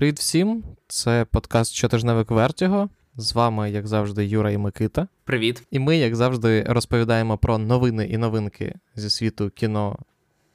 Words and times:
Привіт 0.00 0.18
всім! 0.18 0.64
Це 0.88 1.26
подкаст 1.30 1.72
Щотижневик 1.72 2.30
Вертіго. 2.30 2.88
З 3.16 3.34
вами, 3.34 3.70
як 3.70 3.86
завжди, 3.86 4.26
Юра 4.26 4.50
і 4.50 4.58
Микита. 4.58 5.08
Привіт. 5.24 5.66
І 5.70 5.78
ми, 5.78 5.96
як 5.96 6.16
завжди, 6.16 6.64
розповідаємо 6.68 7.38
про 7.38 7.58
новини 7.58 8.06
і 8.06 8.16
новинки 8.16 8.74
зі 8.96 9.10
світу 9.10 9.50
кіно 9.50 9.98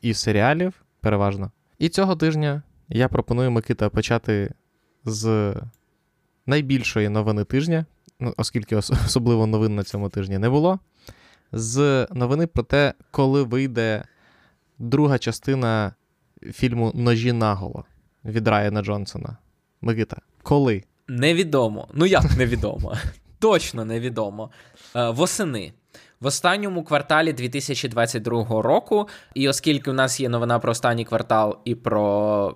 і 0.01 0.13
серіалів, 0.13 0.73
переважно. 1.01 1.51
І 1.79 1.89
цього 1.89 2.15
тижня 2.15 2.63
я 2.89 3.07
пропоную 3.07 3.51
Микита 3.51 3.89
почати 3.89 4.53
з 5.03 5.53
найбільшої 6.45 7.09
новини 7.09 7.43
тижня, 7.43 7.85
ну, 8.19 8.33
оскільки 8.37 8.75
особливо 9.05 9.47
новин 9.47 9.75
на 9.75 9.83
цьому 9.83 10.09
тижні 10.09 10.37
не 10.37 10.49
було. 10.49 10.79
З 11.51 12.07
новини 12.11 12.47
про 12.47 12.63
те, 12.63 12.93
коли 13.11 13.43
вийде 13.43 14.03
друга 14.79 15.17
частина 15.17 15.93
фільму 16.51 16.91
Ножі 16.95 17.33
наголо 17.33 17.85
від 18.25 18.47
Райана 18.47 18.81
Джонсона. 18.81 19.37
Микита, 19.81 20.17
коли? 20.43 20.83
Невідомо. 21.07 21.87
Ну 21.93 22.05
як 22.05 22.37
невідомо? 22.37 22.97
Точно 23.39 23.85
невідомо. 23.85 24.49
Е, 24.95 25.09
восени. 25.09 25.73
В 26.19 26.25
останньому 26.25 26.83
кварталі 26.83 27.33
2022 27.33 28.61
року, 28.61 29.07
і 29.33 29.49
оскільки 29.49 29.91
у 29.91 29.93
нас 29.93 30.19
є 30.19 30.29
новина 30.29 30.59
про 30.59 30.71
останній 30.71 31.05
квартал 31.05 31.57
і 31.65 31.75
про 31.75 32.55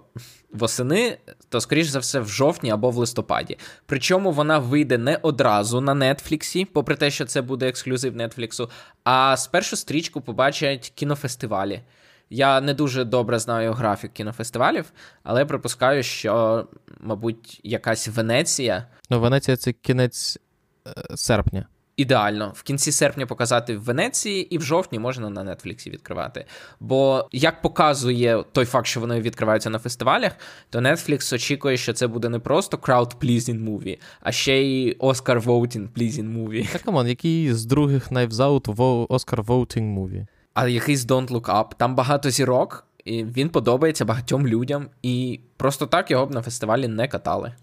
восени, 0.54 1.18
то, 1.50 1.62
скоріш 1.62 1.88
за 1.88 2.00
все, 2.00 2.20
в 2.20 2.28
жовтні 2.28 2.72
або 2.72 2.90
в 2.90 2.96
листопаді. 2.96 3.58
Причому 3.86 4.32
вона 4.32 4.60
вийде 4.60 4.98
не 4.98 5.16
одразу 5.16 5.82
на 5.82 6.14
Нетфліксі, 6.14 6.66
попри 6.66 6.96
те, 6.96 7.12
що 7.12 7.26
це 7.26 7.42
буде 7.42 7.68
ексклюзив 7.70 8.16
Нетфліксу, 8.16 8.70
а 9.04 9.38
спершу 9.38 9.76
стрічку 9.76 10.22
побачать 10.22 10.92
кінофестивалі. 10.96 11.82
Я 12.30 12.62
не 12.62 12.74
дуже 12.74 13.04
добре 13.04 13.40
знаю 13.40 13.74
графік 13.74 14.14
кінофестивалів, 14.14 14.92
але 15.24 15.46
припускаю, 15.46 16.04
що, 16.04 16.66
мабуть, 17.00 17.62
якась 17.64 18.08
Венеція. 18.08 18.88
Ну, 19.10 19.20
Венеція 19.20 19.58
це 19.58 19.72
кінець 19.72 20.40
е, 20.88 21.16
серпня. 21.16 21.66
Ідеально, 21.96 22.52
в 22.56 22.64
кінці 22.64 22.92
серпня 22.92 23.26
показати 23.26 23.78
в 23.78 23.84
Венеції, 23.84 24.56
і 24.56 24.58
в 24.58 24.62
жовтні 24.62 25.00
можна 25.00 25.30
на 25.30 25.56
Нетфліксі 25.56 25.90
відкривати. 25.90 26.46
Бо 26.80 27.28
як 27.32 27.62
показує 27.62 28.44
той 28.52 28.66
факт, 28.66 28.88
що 28.88 29.00
вони 29.00 29.22
відкриваються 29.22 29.70
на 29.70 29.80
фестивалях, 29.80 30.32
то 30.70 30.80
Netflix 30.80 31.36
очікує, 31.36 31.78
що 31.78 31.94
це 31.94 32.08
буде 32.08 32.30
не 32.30 32.40
просто 32.40 32.78
crowd-pleasing 32.78 33.70
movie, 33.70 34.00
а 34.22 34.32
ще 34.32 34.58
й 34.58 34.94
Oscar 35.00 35.44
voting 35.44 35.88
pleasing 35.98 36.38
movie. 36.38 36.72
Так, 36.72 36.82
come 36.82 36.97
on, 36.97 37.08
який 37.08 37.54
з 37.54 37.66
других 37.66 38.12
Knives 38.12 38.30
Out 38.30 38.76
Oscar 39.08 39.46
voting 39.46 40.00
movie? 40.00 40.26
А 40.54 40.68
якийсь 40.68 41.06
Don't 41.06 41.28
Look 41.28 41.46
Up. 41.46 41.66
Там 41.78 41.96
багато 41.96 42.30
зірок, 42.30 42.88
і 43.06 43.24
він 43.24 43.50
подобається 43.50 44.06
багатьом 44.06 44.48
людям, 44.48 44.88
і 45.02 45.40
просто 45.58 45.86
так 45.86 46.12
його 46.12 46.26
б 46.26 46.32
на 46.32 46.42
фестивалі 46.42 46.88
не 46.88 47.08
катали. 47.08 47.54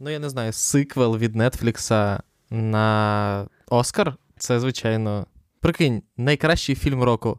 Ну, 0.00 0.10
я 0.10 0.18
не 0.18 0.28
знаю, 0.28 0.52
сиквел 0.52 1.16
від 1.16 1.36
Нетфлікса 1.36 2.22
на 2.50 3.46
Оскар 3.66 4.16
це, 4.38 4.60
звичайно. 4.60 5.26
Прикинь, 5.60 6.02
найкращий 6.16 6.74
фільм 6.74 7.02
року 7.02 7.38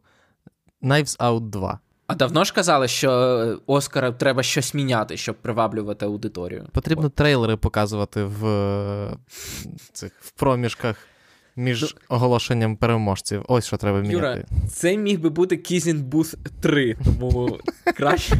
Knives 0.81 1.17
Out 1.17 1.49
2. 1.49 1.79
А 2.07 2.15
давно 2.15 2.43
ж 2.43 2.53
казали, 2.53 2.87
що 2.87 3.59
Оскара 3.65 4.11
треба 4.11 4.43
щось 4.43 4.73
міняти, 4.73 5.17
щоб 5.17 5.35
приваблювати 5.35 6.05
аудиторію. 6.05 6.67
Потрібно 6.71 7.09
трейлери 7.09 7.57
показувати 7.57 8.23
в 8.23 9.17
цих 9.93 10.11
в 10.21 10.31
проміжках 10.31 10.97
між 11.55 11.95
оголошенням 12.09 12.77
переможців. 12.77 13.45
Ось 13.47 13.65
що 13.65 13.77
треба 13.77 13.99
міняти. 13.99 14.15
Юра, 14.15 14.37
Це 14.69 14.97
міг 14.97 15.19
би 15.19 15.29
бути 15.29 15.57
Booth 16.03 16.35
3, 16.61 16.95
тому 17.05 17.59
краще. 17.95 18.35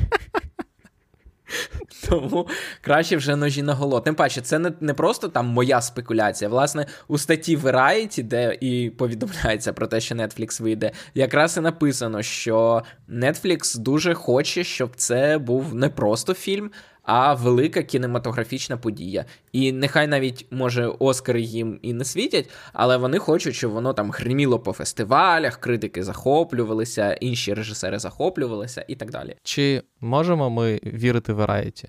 Тому 2.09 2.47
краще 2.81 3.17
вже 3.17 3.36
ножі 3.36 3.63
на 3.63 3.73
голод. 3.73 4.03
Тим 4.03 4.16
паче, 4.16 4.41
це 4.41 4.59
не 4.59 4.71
не 4.80 4.93
просто 4.93 5.27
там 5.27 5.47
моя 5.47 5.81
спекуляція. 5.81 6.49
Власне, 6.49 6.86
у 7.08 7.17
статті 7.17 7.58
Variety, 7.58 8.23
де 8.23 8.58
і 8.61 8.89
повідомляється 8.89 9.73
про 9.73 9.88
те, 9.88 9.99
що 9.99 10.16
Netflix 10.16 10.61
вийде, 10.61 10.92
якраз 11.14 11.58
і 11.58 11.61
написано, 11.61 12.21
що 12.23 12.83
Netflix 13.09 13.77
дуже 13.77 14.14
хоче, 14.14 14.64
щоб 14.64 14.95
це 14.95 15.37
був 15.37 15.76
не 15.76 15.89
просто 15.89 16.33
фільм, 16.33 16.71
а 17.05 17.33
велика 17.33 17.83
кінематографічна 17.83 18.77
подія. 18.77 19.26
І 19.52 19.71
нехай 19.71 20.08
навіть, 20.08 20.48
може, 20.52 20.88
Оскари 20.99 21.42
їм 21.42 21.80
і 21.82 21.93
не 21.93 22.05
світять, 22.05 22.49
але 22.73 22.98
вони 22.98 23.20
хочуть, 23.20 23.55
щоб 23.55 23.71
воно 23.71 23.93
там 23.93 24.11
гриміло 24.11 24.60
по 24.60 24.73
фестивалях, 24.73 25.58
критики 25.58 26.04
захоплювалися, 26.04 27.14
інші 27.14 27.54
режисери 27.54 27.99
захоплювалися 27.99 28.86
і 28.88 28.95
так 28.95 29.11
далі. 29.11 29.36
Чи 29.44 29.83
можемо 30.02 30.49
ми 30.49 30.80
вірити 30.83 31.33
в 31.33 31.42
Variety? 31.42 31.86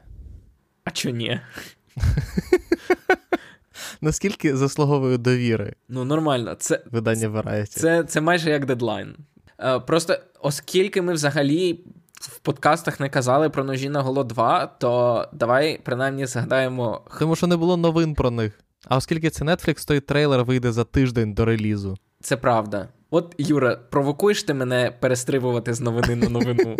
А 0.84 0.90
чо 0.90 1.10
ні? 1.10 1.40
Наскільки 4.00 4.56
заслуговує 4.56 5.18
довіри? 5.18 5.74
Ну, 5.88 6.04
нормально. 6.04 6.54
Це 6.54 6.82
видання 6.90 7.28
Variety? 7.28 7.66
Це, 7.66 8.04
це 8.04 8.20
майже 8.20 8.50
як 8.50 8.66
дедлайн. 8.66 9.16
Е, 9.60 9.80
просто 9.80 10.18
оскільки 10.40 11.02
ми 11.02 11.12
взагалі 11.12 11.80
в 12.20 12.38
подкастах 12.38 13.00
не 13.00 13.08
казали 13.08 13.50
про 13.50 13.64
ножі 13.64 13.88
на 13.88 14.02
голо 14.02 14.24
2, 14.24 14.66
то 14.66 15.28
давай 15.32 15.80
принаймні 15.84 16.26
згадаємо. 16.26 17.00
Тому 17.18 17.36
що 17.36 17.46
не 17.46 17.56
було 17.56 17.76
новин 17.76 18.14
про 18.14 18.30
них. 18.30 18.60
А 18.88 18.96
оскільки 18.96 19.30
це 19.30 19.44
Netflix, 19.44 19.86
той 19.86 20.00
трейлер 20.00 20.44
вийде 20.44 20.72
за 20.72 20.84
тиждень 20.84 21.34
до 21.34 21.44
релізу. 21.44 21.98
Це 22.20 22.36
правда. 22.36 22.88
От, 23.16 23.34
Юра, 23.38 23.76
провокуєш 23.90 24.42
ти 24.42 24.54
мене 24.54 24.92
перестрибувати 25.00 25.74
з 25.74 25.80
новини 25.80 26.16
на 26.16 26.28
новину. 26.28 26.76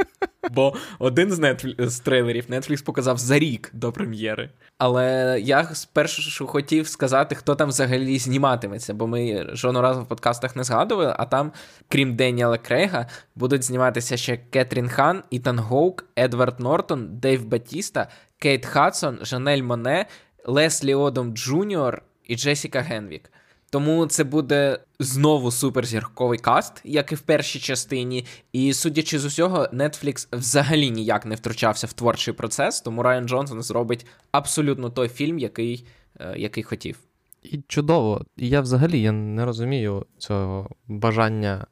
Бо 0.50 0.74
один 0.98 1.32
з 1.32 1.40
Netflix, 1.40 1.88
з 1.88 2.00
трейлерів 2.00 2.44
Netflix 2.50 2.84
показав 2.84 3.18
за 3.18 3.38
рік 3.38 3.70
до 3.72 3.92
прем'єри. 3.92 4.50
Але 4.78 5.38
я 5.42 5.64
спершу 5.64 6.46
хотів 6.46 6.88
сказати, 6.88 7.34
хто 7.34 7.54
там 7.54 7.68
взагалі 7.68 8.18
зніматиметься, 8.18 8.94
бо 8.94 9.06
ми 9.06 9.46
жодного 9.52 9.82
разу 9.82 10.02
в 10.02 10.08
подкастах 10.08 10.56
не 10.56 10.64
згадували, 10.64 11.14
а 11.18 11.24
там, 11.24 11.52
крім 11.88 12.16
Деніела 12.16 12.58
Крейга, 12.58 13.06
будуть 13.34 13.64
зніматися 13.64 14.16
ще 14.16 14.36
Кетрін 14.36 14.88
Хан, 14.88 15.22
Ітан 15.30 15.58
Гоук, 15.58 16.04
Едвард 16.18 16.60
Нортон, 16.60 17.08
Дейв 17.12 17.44
Батіста, 17.44 18.08
Кейт 18.38 18.66
Хадсон, 18.66 19.18
Жанель 19.22 19.62
Моне, 19.62 20.06
Леслі 20.44 20.94
Одом 20.94 21.36
Джуніор 21.36 22.02
і 22.24 22.36
Джесіка 22.36 22.80
Генвік. 22.80 23.30
Тому 23.70 24.06
це 24.06 24.24
буде 24.24 24.78
знову 24.98 25.50
суперзірковий 25.50 26.38
каст, 26.38 26.80
як 26.84 27.12
і 27.12 27.14
в 27.14 27.20
першій 27.20 27.58
частині. 27.58 28.26
І 28.52 28.72
судячи 28.72 29.18
з 29.18 29.24
усього, 29.24 29.68
Netflix 29.72 30.36
взагалі 30.36 30.90
ніяк 30.90 31.26
не 31.26 31.34
втручався 31.34 31.86
в 31.86 31.92
творчий 31.92 32.34
процес, 32.34 32.80
тому 32.80 33.02
Райан 33.02 33.28
Джонсон 33.28 33.62
зробить 33.62 34.06
абсолютно 34.32 34.90
той 34.90 35.08
фільм, 35.08 35.38
який, 35.38 35.86
е, 36.20 36.34
який 36.38 36.62
хотів. 36.62 36.98
І 37.42 37.60
чудово. 37.68 38.24
І 38.36 38.48
я 38.48 38.60
взагалі 38.60 39.00
я 39.00 39.12
не 39.12 39.44
розумію 39.44 40.06
цього 40.18 40.70
бажання 40.86 41.66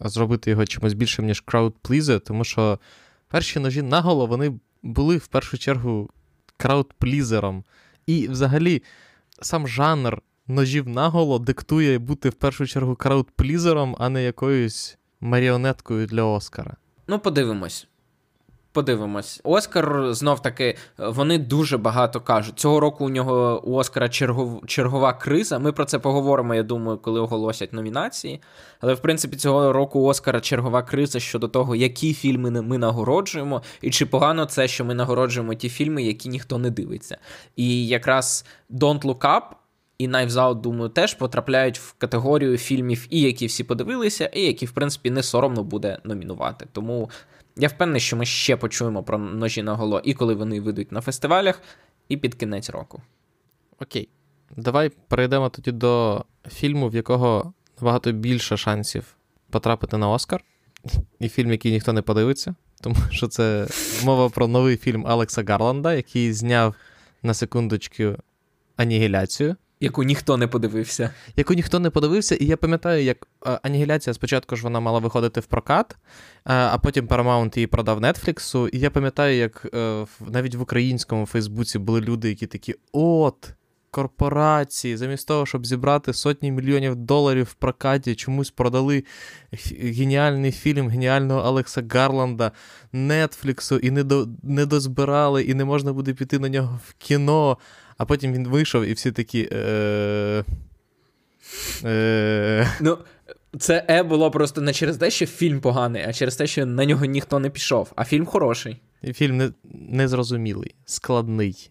зробити 0.00 0.50
його 0.50 0.66
чимось 0.66 0.94
більшим, 0.94 1.26
ніж 1.26 1.40
краудплізер, 1.40 2.20
тому 2.20 2.44
що 2.44 2.78
перші 3.28 3.58
ножі 3.58 3.82
наголо 3.82 4.26
вони 4.26 4.60
були 4.82 5.16
в 5.16 5.26
першу 5.26 5.58
чергу 5.58 6.10
краудплізером. 6.56 7.64
І 8.06 8.28
взагалі 8.28 8.82
сам 9.42 9.68
жанр 9.68 10.22
ножів 10.48 10.88
наголо 10.88 11.38
диктує 11.38 11.98
бути 11.98 12.28
в 12.28 12.34
першу 12.34 12.66
чергу 12.66 12.96
краудплізером, 12.96 13.96
а 13.98 14.08
не 14.08 14.24
якоюсь 14.24 14.98
маріонеткою 15.20 16.06
для 16.06 16.22
Оскара. 16.22 16.76
Ну, 17.06 17.18
подивимось. 17.18 17.88
Подивимось. 18.72 19.40
Оскар 19.44 20.14
знов 20.14 20.42
таки, 20.42 20.76
вони 20.98 21.38
дуже 21.38 21.78
багато 21.78 22.20
кажуть. 22.20 22.58
Цього 22.58 22.80
року 22.80 23.04
у 23.04 23.08
нього 23.08 23.62
у 23.64 23.74
Оскара 23.74 24.08
чергов, 24.08 24.62
чергова 24.66 25.12
криза. 25.12 25.58
Ми 25.58 25.72
про 25.72 25.84
це 25.84 25.98
поговоримо, 25.98 26.54
я 26.54 26.62
думаю, 26.62 26.98
коли 26.98 27.20
оголосять 27.20 27.72
номінації. 27.72 28.40
Але 28.80 28.94
в 28.94 29.00
принципі 29.00 29.36
цього 29.36 29.72
року 29.72 30.00
у 30.00 30.04
Оскара 30.04 30.40
чергова 30.40 30.82
криза 30.82 31.20
щодо 31.20 31.48
того, 31.48 31.76
які 31.76 32.14
фільми 32.14 32.62
ми 32.62 32.78
нагороджуємо, 32.78 33.62
і 33.80 33.90
чи 33.90 34.06
погано 34.06 34.44
це, 34.44 34.68
що 34.68 34.84
ми 34.84 34.94
нагороджуємо 34.94 35.54
ті 35.54 35.68
фільми, 35.68 36.02
які 36.02 36.28
ніхто 36.28 36.58
не 36.58 36.70
дивиться. 36.70 37.18
І 37.56 37.86
якраз 37.86 38.44
Don't 38.70 39.02
Look 39.02 39.20
Up 39.20 39.42
і 39.98 40.08
Knives 40.08 40.30
Out, 40.30 40.60
думаю, 40.60 40.88
теж 40.88 41.14
потрапляють 41.14 41.78
в 41.78 41.94
категорію 41.98 42.58
фільмів, 42.58 43.06
і 43.10 43.20
які 43.20 43.46
всі 43.46 43.64
подивилися, 43.64 44.26
і 44.26 44.42
які, 44.42 44.66
в 44.66 44.72
принципі, 44.72 45.10
не 45.10 45.22
соромно 45.22 45.64
буде 45.64 45.98
номінувати. 46.04 46.66
Тому 46.72 47.10
я 47.56 47.68
впевнений, 47.68 48.00
що 48.00 48.16
ми 48.16 48.26
ще 48.26 48.56
почуємо 48.56 49.02
про 49.02 49.18
ножі 49.18 49.62
на 49.62 49.74
голо, 49.74 50.00
і 50.04 50.14
коли 50.14 50.34
вони 50.34 50.60
вийдуть 50.60 50.92
на 50.92 51.00
фестивалях, 51.00 51.62
і 52.08 52.16
під 52.16 52.34
кінець 52.34 52.70
року. 52.70 53.02
Окей. 53.80 54.08
Давай 54.56 54.88
перейдемо 55.08 55.48
тоді 55.48 55.72
до 55.72 56.24
фільму, 56.48 56.88
в 56.88 56.94
якого 56.94 57.52
набагато 57.80 58.12
більше 58.12 58.56
шансів 58.56 59.16
потрапити 59.50 59.96
на 59.96 60.10
Оскар. 60.10 60.44
І 61.18 61.28
фільм, 61.28 61.50
який 61.50 61.72
ніхто 61.72 61.92
не 61.92 62.02
подивиться, 62.02 62.54
тому 62.80 62.96
що 63.10 63.28
це 63.28 63.66
мова 64.04 64.28
про 64.28 64.48
новий 64.48 64.76
фільм 64.76 65.06
Алекса 65.06 65.44
Гарланда, 65.48 65.94
який 65.94 66.32
зняв 66.32 66.74
на 67.22 67.34
секундочку 67.34 68.14
анігіляцію. 68.76 69.56
Яку 69.80 70.02
ніхто 70.02 70.36
не 70.36 70.46
подивився. 70.46 71.10
Яку 71.36 71.54
ніхто 71.54 71.78
не 71.78 71.90
подивився, 71.90 72.34
і 72.34 72.44
я 72.46 72.56
пам'ятаю, 72.56 73.04
як 73.04 73.28
е, 73.46 73.58
Анігіляція 73.62 74.14
спочатку 74.14 74.56
ж 74.56 74.62
вона 74.62 74.80
мала 74.80 74.98
виходити 74.98 75.40
в 75.40 75.46
прокат, 75.46 75.92
е, 75.92 75.98
а 76.44 76.78
потім 76.78 77.06
Paramount 77.06 77.56
її 77.56 77.66
продав 77.66 78.00
Нетфліксу. 78.00 78.68
І 78.68 78.78
я 78.78 78.90
пам'ятаю, 78.90 79.36
як 79.36 79.66
е, 79.74 80.06
навіть 80.20 80.54
в 80.54 80.62
українському 80.62 81.26
Фейсбуці 81.26 81.78
були 81.78 82.00
люди, 82.00 82.28
які 82.28 82.46
такі: 82.46 82.74
от, 82.92 83.54
корпорації, 83.96 84.96
замість 84.96 85.28
того, 85.28 85.46
щоб 85.46 85.66
зібрати 85.66 86.12
сотні 86.12 86.52
мільйонів 86.52 86.96
доларів 86.96 87.44
в 87.44 87.54
прокаті, 87.54 88.14
чомусь 88.14 88.50
продали 88.50 89.04
геніальний 89.78 90.52
фільм 90.52 90.88
геніального 90.88 91.40
Алекса 91.40 91.82
Гарланда 91.90 92.52
Нетфліксу 92.92 93.76
і 93.76 93.90
не 93.90 94.04
до, 94.04 94.28
не 94.42 94.66
дозбирали, 94.66 95.42
і 95.42 95.54
не 95.54 95.64
можна 95.64 95.92
буде 95.92 96.14
піти 96.14 96.38
на 96.38 96.48
нього 96.48 96.80
в 96.88 96.94
кіно. 96.98 97.58
А 97.98 98.04
потім 98.04 98.32
він 98.32 98.48
вийшов, 98.48 98.84
і 98.84 98.92
всі 98.92 99.12
такі. 99.12 99.48
Е... 99.52 100.44
Е... 101.84 102.70
Ну, 102.80 102.98
це 103.58 103.86
е 103.90 104.02
було 104.02 104.30
просто 104.30 104.60
не 104.60 104.72
через 104.72 104.96
те, 104.96 105.10
що 105.10 105.26
фільм 105.26 105.60
поганий, 105.60 106.04
а 106.08 106.12
через 106.12 106.36
те, 106.36 106.46
що 106.46 106.66
на 106.66 106.84
нього 106.84 107.04
ніхто 107.04 107.38
не 107.38 107.50
пішов. 107.50 107.92
А 107.96 108.04
фільм 108.04 108.26
хороший. 108.26 108.76
І 109.02 109.12
Фільм 109.12 109.36
не... 109.36 109.50
незрозумілий, 109.72 110.74
складний, 110.84 111.70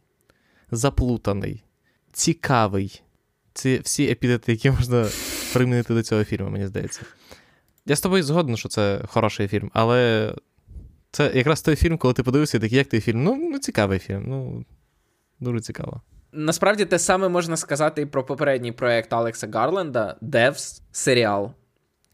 заплутаний, 0.71 1.63
цікавий. 2.11 3.01
Це 3.53 3.79
всі 3.83 4.07
епітети, 4.07 4.51
які 4.51 4.71
можна 4.71 5.07
примінити 5.53 5.93
до 5.93 6.03
цього 6.03 6.23
фільму, 6.23 6.49
мені 6.49 6.67
здається. 6.67 7.01
Я 7.85 7.95
з 7.95 8.01
тобою 8.01 8.23
згоден, 8.23 8.57
що 8.57 8.69
це 8.69 9.01
хороший 9.07 9.47
фільм, 9.47 9.71
але 9.73 10.33
це 11.11 11.31
якраз 11.35 11.61
той 11.61 11.75
фільм, 11.75 11.97
коли 11.97 12.13
ти 12.13 12.23
подивився, 12.23 12.59
такий, 12.59 12.77
як 12.77 12.87
той 12.87 13.01
фільм? 13.01 13.23
Ну, 13.23 13.35
ну 13.35 13.59
цікавий 13.59 13.99
фільм. 13.99 14.23
Ну, 14.27 14.65
дуже 15.39 15.61
цікаво. 15.61 16.01
Насправді 16.35 16.85
те 16.85 16.99
саме 16.99 17.29
можна 17.29 17.57
сказати 17.57 18.01
і 18.01 18.05
про 18.05 18.23
попередній 18.23 18.71
проект 18.71 19.13
Алекса 19.13 19.47
Гарленда 19.53 20.15
Девс 20.21 20.81
серіал, 20.91 21.51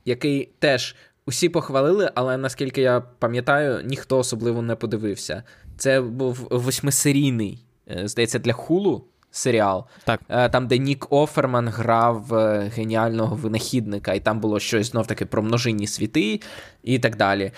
який 0.05 0.49
теж 0.59 0.95
усі 1.25 1.49
похвалили, 1.49 2.11
але 2.15 2.37
наскільки 2.37 2.81
я 2.81 3.01
пам'ятаю, 3.01 3.81
ніхто 3.85 4.17
особливо 4.17 4.61
не 4.61 4.75
подивився. 4.75 5.43
Це 5.77 6.01
був 6.01 6.47
восьмисерійний, 6.51 7.65
е, 7.91 8.07
здається, 8.07 8.39
для 8.39 8.53
хулу 8.53 9.05
серіал, 9.31 9.85
так. 10.03 10.21
Е, 10.29 10.49
там, 10.49 10.67
де 10.67 10.77
Нік 10.77 11.07
Оферман 11.09 11.67
грав 11.67 12.33
е, 12.33 12.71
геніального 12.75 13.35
винахідника, 13.35 14.13
і 14.13 14.19
там 14.19 14.39
було 14.39 14.59
щось 14.59 14.91
знов 14.91 15.07
таки 15.07 15.25
про 15.25 15.43
множинні 15.43 15.87
світи 15.87 16.41
і 16.83 16.99
так 16.99 17.15
далі. 17.15 17.51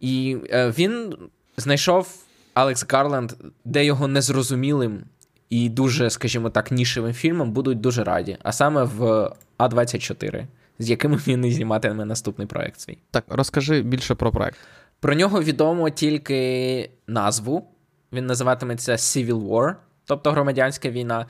І 0.00 0.36
він 0.52 1.16
знайшов 1.56 2.14
Алекс 2.54 2.86
Гарленд, 2.88 3.32
де 3.64 3.84
його 3.84 4.08
незрозумілим 4.08 5.02
і 5.50 5.68
дуже, 5.68 6.10
скажімо 6.10 6.50
так, 6.50 6.70
нішевим 6.70 7.12
фільмом 7.12 7.52
будуть 7.52 7.80
дуже 7.80 8.04
раді. 8.04 8.38
А 8.42 8.52
саме 8.52 8.84
в 8.84 9.32
А24, 9.58 10.46
з 10.78 10.90
яким 10.90 11.14
він 11.14 11.44
і 11.44 11.52
зніматиме 11.52 12.04
наступний 12.04 12.46
проект 12.46 12.80
свій. 12.80 12.98
Так, 13.10 13.24
розкажи 13.28 13.82
більше 13.82 14.14
про 14.14 14.32
проект. 14.32 14.58
Про 15.00 15.14
нього 15.14 15.42
відомо 15.42 15.90
тільки 15.90 16.90
назву. 17.06 17.64
Він 18.12 18.26
називатиметься 18.26 18.92
Civil 18.92 19.48
War, 19.48 19.74
тобто 20.04 20.32
громадянська 20.32 20.90
війна. 20.90 21.26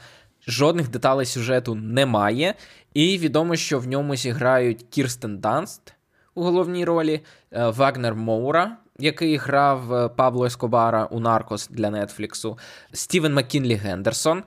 Жодних 0.48 0.88
деталей 0.88 1.26
сюжету 1.26 1.74
немає. 1.74 2.54
І 2.94 3.18
відомо, 3.18 3.56
що 3.56 3.78
в 3.78 3.86
ньому 3.86 4.16
зіграють 4.16 4.86
Кірстен 4.90 5.38
Данст 5.38 5.94
у 6.34 6.42
головній 6.42 6.84
ролі, 6.84 7.20
е, 7.52 7.68
Вагнер 7.68 8.14
Моура, 8.14 8.76
який 8.98 9.36
грав 9.36 9.94
е, 9.94 10.08
Пабло 10.08 10.46
Ескобара 10.46 11.04
у 11.04 11.20
Наркос 11.20 11.68
для 11.68 11.90
Нетфліксу, 11.90 12.58
Стівен 12.92 13.34
Маккінлі 13.34 13.74
Гендерсон. 13.74 14.42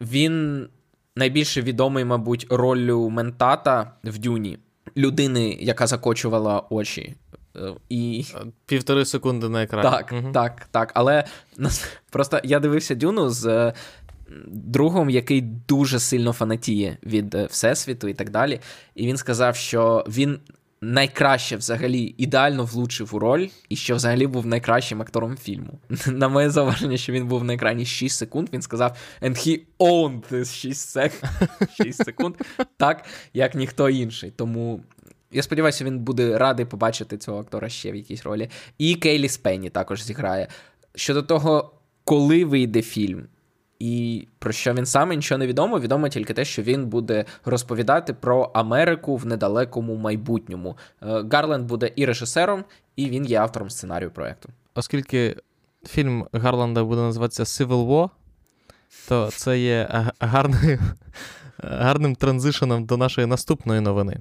Він 0.00 0.66
найбільше 1.16 1.62
відомий, 1.62 2.04
мабуть, 2.04 2.46
роллю 2.50 3.08
Ментата 3.08 3.92
в 4.04 4.18
Дюні, 4.18 4.58
людини, 4.96 5.56
яка 5.60 5.86
закочувала 5.86 6.62
очі. 6.70 7.14
Е, 7.56 7.74
і... 7.88 8.24
Півтори 8.66 9.04
секунди 9.04 9.48
на 9.48 9.62
екрані. 9.62 9.90
Так, 9.90 10.12
угу. 10.12 10.32
так, 10.32 10.68
так. 10.70 10.92
Але 10.94 11.24
просто 12.10 12.40
я 12.44 12.60
дивився 12.60 12.94
Дюну 12.94 13.30
з 13.30 13.46
е, 13.46 13.72
другом, 14.46 15.10
який 15.10 15.40
дуже 15.40 15.98
сильно 15.98 16.32
фанатіє 16.32 16.96
від 17.02 17.34
Всесвіту 17.34 18.08
і 18.08 18.14
так 18.14 18.30
далі. 18.30 18.60
І 18.94 19.06
він 19.06 19.16
сказав, 19.16 19.56
що 19.56 20.04
він 20.08 20.40
найкраще 20.80 21.56
взагалі 21.56 22.14
ідеально 22.18 22.64
влучив 22.64 23.14
у 23.14 23.18
роль, 23.18 23.48
і 23.68 23.76
що 23.76 23.96
взагалі 23.96 24.26
був 24.26 24.46
найкращим 24.46 25.02
актором 25.02 25.36
фільму. 25.36 25.78
На 26.06 26.28
моє 26.28 26.50
зауваження, 26.50 26.96
що 26.96 27.12
він 27.12 27.26
був 27.26 27.44
на 27.44 27.54
екрані 27.54 27.86
6 27.86 28.18
секунд, 28.18 28.48
він 28.52 28.62
сказав: 28.62 28.96
And 29.22 29.30
he 29.30 29.60
owned 29.78 30.22
this 30.32 30.54
6 30.54 30.96
sec- 30.96 31.82
6 31.84 32.04
секунд, 32.04 32.34
так 32.76 33.04
як 33.34 33.54
ніхто 33.54 33.90
інший. 33.90 34.30
Тому. 34.30 34.80
Я 35.32 35.42
сподіваюся, 35.42 35.84
він 35.84 35.98
буде 35.98 36.38
радий 36.38 36.66
побачити 36.66 37.18
цього 37.18 37.40
актора 37.40 37.68
ще 37.68 37.92
в 37.92 37.96
якійсь 37.96 38.22
ролі. 38.22 38.50
І 38.78 38.94
Кейлі 38.94 39.28
Спенні 39.28 39.70
також 39.70 40.02
зіграє. 40.02 40.48
Щодо 40.94 41.22
того, 41.22 41.74
коли 42.04 42.44
вийде 42.44 42.82
фільм, 42.82 43.26
і 43.78 44.26
про 44.38 44.52
що 44.52 44.74
він 44.74 44.86
саме 44.86 45.16
нічого 45.16 45.38
не 45.38 45.46
відомо. 45.46 45.80
Відомо 45.80 46.08
тільки 46.08 46.34
те, 46.34 46.44
що 46.44 46.62
він 46.62 46.86
буде 46.86 47.24
розповідати 47.44 48.14
про 48.14 48.50
Америку 48.54 49.16
в 49.16 49.26
недалекому 49.26 49.96
майбутньому. 49.96 50.76
Е, 51.02 51.24
Гарленд 51.32 51.66
буде 51.66 51.92
і 51.96 52.06
режисером, 52.06 52.64
і 52.96 53.10
він 53.10 53.26
є 53.26 53.38
автором 53.38 53.70
сценарію 53.70 54.10
проекту. 54.10 54.48
Оскільки 54.74 55.36
фільм 55.86 56.26
Гарланда 56.32 56.84
буде 56.84 57.00
називатися 57.00 57.42
Civil 57.42 57.88
War, 57.88 58.10
то 59.08 59.28
це 59.30 59.58
є 59.60 60.04
гарною. 60.20 60.78
Гарним 61.62 62.14
транзишеном 62.14 62.84
до 62.84 62.96
нашої 62.96 63.26
наступної 63.26 63.80
новини. 63.80 64.16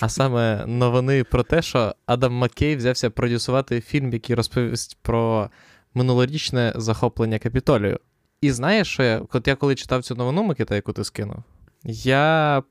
А 0.00 0.08
саме 0.08 0.66
новини 0.66 1.24
про 1.24 1.42
те, 1.42 1.62
що 1.62 1.94
Адам 2.06 2.32
Маккей 2.32 2.76
взявся 2.76 3.10
продюсувати 3.10 3.80
фільм, 3.80 4.12
який 4.12 4.36
розповість 4.36 4.98
про 5.02 5.50
минулорічне 5.94 6.72
захоплення 6.76 7.38
Капітолію. 7.38 7.98
І 8.44 8.52
знаєш, 8.52 8.88
що 8.88 9.02
я, 9.02 9.22
от 9.32 9.48
я 9.48 9.56
коли 9.56 9.74
читав 9.74 10.02
цю 10.02 10.14
новину, 10.14 10.42
Микита, 10.42 10.74
яку 10.74 10.92
ти 10.92 11.04
скинув, 11.04 11.36
я 11.84 12.62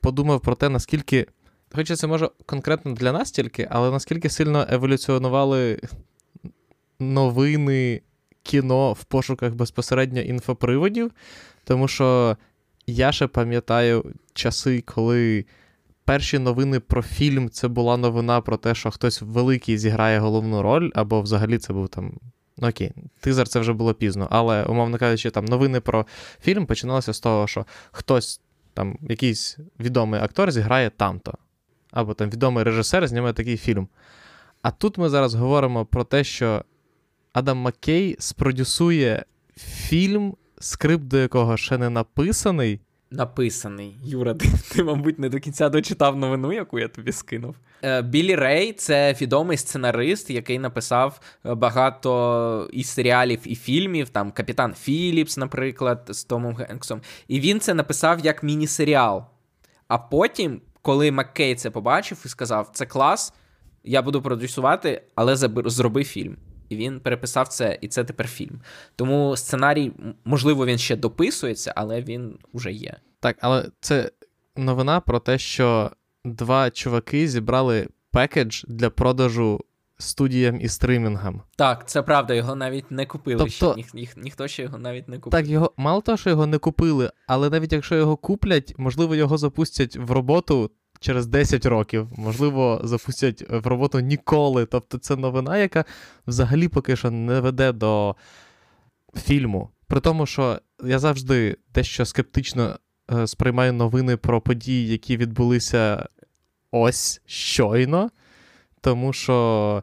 подумав 0.00 0.40
про 0.40 0.54
те, 0.54 0.68
наскільки, 0.68 1.26
хоча 1.74 1.96
це 1.96 2.06
може 2.06 2.30
конкретно 2.46 2.92
для 2.92 3.12
нас 3.12 3.30
тільки, 3.30 3.68
але 3.70 3.90
наскільки 3.90 4.30
сильно 4.30 4.66
еволюціонували 4.70 5.80
новини 6.98 8.00
кіно 8.42 8.92
в 8.92 9.04
пошуках 9.04 9.54
безпосередньо 9.54 10.20
інфоприводів. 10.20 11.10
Тому 11.64 11.88
що 11.88 12.36
я 12.86 13.12
ще 13.12 13.26
пам'ятаю 13.26 14.14
часи, 14.34 14.80
коли 14.80 15.44
перші 16.04 16.38
новини 16.38 16.80
про 16.80 17.02
фільм 17.02 17.50
це 17.50 17.68
була 17.68 17.96
новина 17.96 18.40
про 18.40 18.56
те, 18.56 18.74
що 18.74 18.90
хтось 18.90 19.22
великий 19.22 19.78
зіграє 19.78 20.18
головну 20.18 20.62
роль, 20.62 20.90
або 20.94 21.20
взагалі 21.20 21.58
це 21.58 21.72
був 21.72 21.88
там 21.88 22.12
Ну 22.58 22.68
окей, 22.68 22.92
тизер 23.20 23.48
це 23.48 23.60
вже 23.60 23.72
було 23.72 23.94
пізно, 23.94 24.28
але, 24.30 24.64
умовно 24.64 24.98
кажучи, 24.98 25.30
там 25.30 25.44
новини 25.44 25.80
про 25.80 26.06
фільм 26.42 26.66
починалися 26.66 27.12
з 27.12 27.20
того, 27.20 27.46
що 27.46 27.66
хтось 27.90 28.40
там, 28.74 28.98
якийсь 29.02 29.58
відомий 29.80 30.20
актор 30.20 30.50
зіграє 30.50 30.90
там-то. 30.90 31.34
Або 31.90 32.14
там 32.14 32.30
відомий 32.30 32.64
режисер 32.64 33.08
зніме 33.08 33.32
такий 33.32 33.56
фільм. 33.56 33.88
А 34.62 34.70
тут 34.70 34.98
ми 34.98 35.08
зараз 35.08 35.34
говоримо 35.34 35.86
про 35.86 36.04
те, 36.04 36.24
що 36.24 36.64
Адам 37.32 37.58
Маккей 37.58 38.16
спродюсує 38.18 39.24
фільм, 39.56 40.34
скрипт 40.58 41.04
до 41.04 41.18
якого 41.18 41.56
ще 41.56 41.78
не 41.78 41.90
написаний, 41.90 42.80
написаний. 43.10 43.96
Юра, 44.04 44.34
ти, 44.34 44.48
ти, 44.72 44.84
мабуть, 44.84 45.18
не 45.18 45.28
до 45.28 45.40
кінця 45.40 45.68
дочитав 45.68 46.16
новину, 46.16 46.52
яку 46.52 46.78
я 46.78 46.88
тобі 46.88 47.12
скинув. 47.12 47.56
Е, 47.82 48.02
Білі 48.02 48.34
Рей 48.34 48.72
це 48.72 49.12
відомий 49.20 49.56
сценарист, 49.56 50.30
який 50.30 50.58
написав 50.58 51.20
е, 51.46 51.54
багато 51.54 52.68
і 52.72 52.84
серіалів, 52.84 53.40
і 53.44 53.54
фільмів, 53.54 54.08
там 54.08 54.30
Капітан 54.30 54.74
Філіпс, 54.74 55.36
наприклад, 55.36 56.04
з 56.08 56.24
Томом 56.24 56.54
Генксом. 56.54 57.00
І 57.28 57.40
він 57.40 57.60
це 57.60 57.74
написав 57.74 58.20
як 58.20 58.42
міні-серіал. 58.42 59.24
А 59.88 59.98
потім, 59.98 60.60
коли 60.82 61.10
Маккей 61.12 61.54
це 61.54 61.70
побачив 61.70 62.22
і 62.24 62.28
сказав, 62.28 62.70
це 62.72 62.86
клас, 62.86 63.34
я 63.84 64.02
буду 64.02 64.22
продюсувати, 64.22 65.02
але 65.14 65.36
зроби 65.36 66.04
фільм. 66.04 66.36
І 66.68 66.76
він 66.76 67.00
переписав 67.00 67.48
це, 67.48 67.78
і 67.80 67.88
це 67.88 68.04
тепер 68.04 68.28
фільм. 68.28 68.60
Тому 68.96 69.36
сценарій, 69.36 69.92
можливо, 70.24 70.66
він 70.66 70.78
ще 70.78 70.96
дописується, 70.96 71.72
але 71.76 72.02
він 72.02 72.38
вже 72.54 72.72
є. 72.72 72.96
Так, 73.20 73.36
але 73.40 73.70
це 73.80 74.10
новина 74.56 75.00
про 75.00 75.20
те, 75.20 75.38
що 75.38 75.90
два 76.24 76.70
чуваки 76.70 77.28
зібрали 77.28 77.88
пекедж 78.10 78.64
для 78.68 78.90
продажу 78.90 79.60
студіям 79.98 80.60
і 80.60 80.68
стримінгам. 80.68 81.42
Так, 81.56 81.88
це 81.88 82.02
правда, 82.02 82.34
його 82.34 82.54
навіть 82.54 82.90
не 82.90 83.06
купили. 83.06 83.38
Тобто, 83.38 83.50
ще. 83.50 83.74
Ні, 83.76 83.86
ні, 83.94 84.08
ніхто 84.16 84.48
ще 84.48 84.62
його 84.62 84.78
навіть 84.78 85.08
не 85.08 85.18
купив. 85.18 85.40
Так, 85.40 85.48
його 85.48 85.72
мало 85.76 86.00
того, 86.00 86.18
що 86.18 86.30
його 86.30 86.46
не 86.46 86.58
купили, 86.58 87.10
але 87.26 87.50
навіть 87.50 87.72
якщо 87.72 87.94
його 87.94 88.16
куплять, 88.16 88.74
можливо, 88.78 89.14
його 89.14 89.38
запустять 89.38 89.96
в 89.96 90.10
роботу 90.10 90.70
через 91.00 91.26
10 91.26 91.66
років, 91.66 92.08
можливо, 92.16 92.80
запустять 92.84 93.44
в 93.50 93.66
роботу 93.66 94.00
ніколи. 94.00 94.66
Тобто, 94.66 94.98
це 94.98 95.16
новина, 95.16 95.58
яка 95.58 95.84
взагалі 96.26 96.68
поки 96.68 96.96
що 96.96 97.10
не 97.10 97.40
веде 97.40 97.72
до 97.72 98.16
фільму. 99.16 99.70
При 99.86 100.00
тому, 100.00 100.26
що 100.26 100.60
я 100.84 100.98
завжди 100.98 101.56
дещо 101.74 102.04
скептично 102.04 102.78
е, 103.12 103.26
сприймаю 103.26 103.72
новини 103.72 104.16
про 104.16 104.40
події, 104.40 104.88
які 104.88 105.16
відбулися 105.16 106.08
ось 106.70 107.20
щойно. 107.26 108.10
Тому 108.80 109.12
що, 109.12 109.82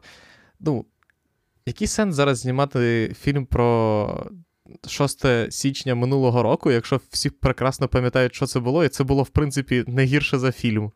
ну, 0.60 0.84
який 1.66 1.86
сенс 1.86 2.14
зараз 2.14 2.38
знімати 2.38 3.14
фільм 3.20 3.46
про 3.46 4.30
6 4.88 5.52
січня 5.52 5.94
минулого 5.94 6.42
року, 6.42 6.70
якщо 6.70 7.00
всі 7.10 7.30
прекрасно 7.30 7.88
пам'ятають, 7.88 8.34
що 8.34 8.46
це 8.46 8.60
було, 8.60 8.84
і 8.84 8.88
це 8.88 9.04
було, 9.04 9.22
в 9.22 9.28
принципі, 9.28 9.84
не 9.86 10.04
гірше 10.04 10.38
за 10.38 10.52
фільм. 10.52 10.92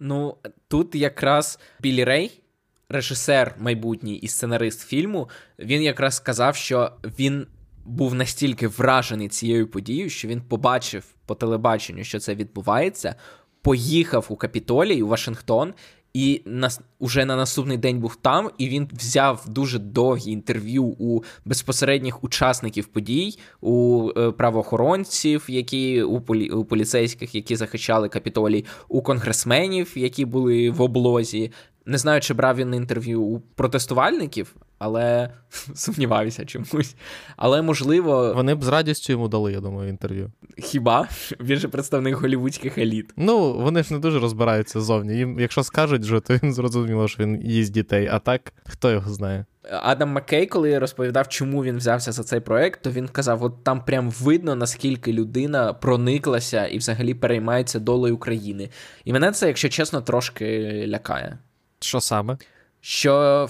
Ну, 0.00 0.36
тут 0.68 0.94
якраз 0.94 1.58
Білі 1.80 2.04
Рей, 2.04 2.42
режисер 2.88 3.54
майбутній 3.58 4.16
і 4.16 4.28
сценарист 4.28 4.80
фільму, 4.80 5.28
він 5.58 5.82
якраз 5.82 6.16
сказав, 6.16 6.56
що 6.56 6.92
він 7.18 7.46
був 7.84 8.14
настільки 8.14 8.68
вражений 8.68 9.28
цією 9.28 9.70
подією, 9.70 10.10
що 10.10 10.28
він 10.28 10.42
побачив 10.42 11.04
по 11.26 11.34
телебаченню, 11.34 12.04
що 12.04 12.18
це 12.18 12.34
відбувається, 12.34 13.14
поїхав 13.62 14.26
у 14.28 14.36
Капітолій 14.36 15.02
у 15.02 15.08
Вашингтон. 15.08 15.74
І 16.18 16.42
нас 16.44 16.80
уже 16.98 17.24
на 17.24 17.36
наступний 17.36 17.76
день 17.76 18.00
був 18.00 18.16
там, 18.16 18.50
і 18.58 18.68
він 18.68 18.88
взяв 18.92 19.44
дуже 19.48 19.78
довгі 19.78 20.30
інтерв'ю 20.30 20.84
у 20.84 21.22
безпосередніх 21.44 22.24
учасників 22.24 22.86
подій, 22.86 23.38
у 23.60 24.08
е, 24.16 24.30
правоохоронців, 24.30 25.44
які 25.48 26.02
у 26.02 26.20
полі, 26.20 26.50
у 26.50 26.64
поліцейських, 26.64 27.34
які 27.34 27.56
захищали 27.56 28.08
капітолій, 28.08 28.64
у 28.88 29.02
конгресменів, 29.02 29.92
які 29.98 30.24
були 30.24 30.70
в 30.70 30.82
облозі. 30.82 31.52
Не 31.86 31.98
знаю, 31.98 32.20
чи 32.20 32.34
брав 32.34 32.56
він 32.56 32.74
інтерв'ю 32.74 33.22
у 33.22 33.40
протестувальників, 33.40 34.54
але 34.78 35.30
сумніваюся 35.74 36.44
чомусь. 36.44 36.96
Але 37.36 37.62
можливо. 37.62 38.32
Вони 38.34 38.54
б 38.54 38.64
з 38.64 38.68
радістю 38.68 39.12
йому 39.12 39.28
дали, 39.28 39.52
я 39.52 39.60
думаю, 39.60 39.88
інтерв'ю. 39.88 40.32
Хіба? 40.58 41.08
Він 41.40 41.58
же 41.58 41.68
представник 41.68 42.14
голівудських 42.14 42.78
еліт. 42.78 43.12
Ну, 43.16 43.52
вони 43.52 43.82
ж 43.82 43.92
не 43.92 43.98
дуже 43.98 44.18
розбираються 44.18 44.80
зовні. 44.80 45.16
Їм, 45.16 45.40
якщо 45.40 45.62
скажуть, 45.62 46.02
вже, 46.02 46.20
то 46.20 46.34
він 46.42 46.54
зрозуміло, 46.54 47.08
що 47.08 47.22
він 47.22 47.42
їсть 47.42 47.72
дітей, 47.72 48.08
а 48.12 48.18
так, 48.18 48.52
хто 48.66 48.90
його 48.90 49.10
знає. 49.10 49.44
Адам 49.70 50.08
Маккей, 50.08 50.46
коли 50.46 50.78
розповідав, 50.78 51.28
чому 51.28 51.64
він 51.64 51.76
взявся 51.76 52.12
за 52.12 52.24
цей 52.24 52.40
проект, 52.40 52.82
то 52.82 52.90
він 52.90 53.08
казав: 53.08 53.42
от 53.42 53.64
там 53.64 53.84
прям 53.84 54.10
видно, 54.10 54.54
наскільки 54.54 55.12
людина 55.12 55.72
прониклася 55.72 56.66
і 56.66 56.78
взагалі 56.78 57.14
переймається 57.14 57.78
долею 57.78 58.14
України. 58.14 58.70
І 59.04 59.12
мене 59.12 59.32
це, 59.32 59.46
якщо 59.46 59.68
чесно, 59.68 60.00
трошки 60.00 60.84
лякає. 60.86 61.38
Що 61.80 62.00
саме? 62.00 62.36
Що 62.80 63.48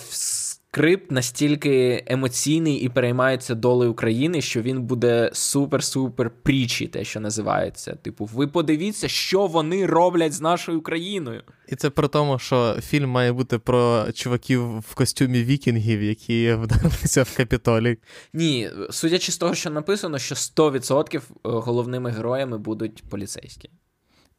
скрипт 0.78 1.10
настільки 1.10 2.04
емоційний 2.06 2.74
і 2.74 2.88
переймається 2.88 3.54
долею 3.54 3.90
України, 3.90 4.40
що 4.40 4.62
він 4.62 4.82
буде 4.82 5.30
супер-супер 5.34 6.30
прічі, 6.42 6.86
те, 6.86 7.04
що 7.04 7.20
називається. 7.20 7.94
Типу, 8.02 8.24
ви 8.24 8.46
подивіться, 8.46 9.08
що 9.08 9.46
вони 9.46 9.86
роблять 9.86 10.32
з 10.32 10.40
нашою 10.40 10.80
країною. 10.80 11.42
І 11.68 11.76
це 11.76 11.90
при 11.90 12.08
тому, 12.08 12.38
що 12.38 12.76
фільм 12.80 13.10
має 13.10 13.32
бути 13.32 13.58
про 13.58 14.12
чуваків 14.12 14.78
в 14.78 14.94
костюмі 14.94 15.42
вікінгів, 15.44 16.02
які 16.02 16.52
вдерлися 16.52 17.22
в 17.22 17.36
Капітолій. 17.36 17.98
Ні, 18.32 18.70
судячи 18.90 19.32
з 19.32 19.38
того, 19.38 19.54
що 19.54 19.70
написано, 19.70 20.18
що 20.18 20.34
100% 20.34 21.16
е, 21.16 21.20
головними 21.42 22.10
героями 22.10 22.58
будуть 22.58 23.04
поліцейські. 23.10 23.70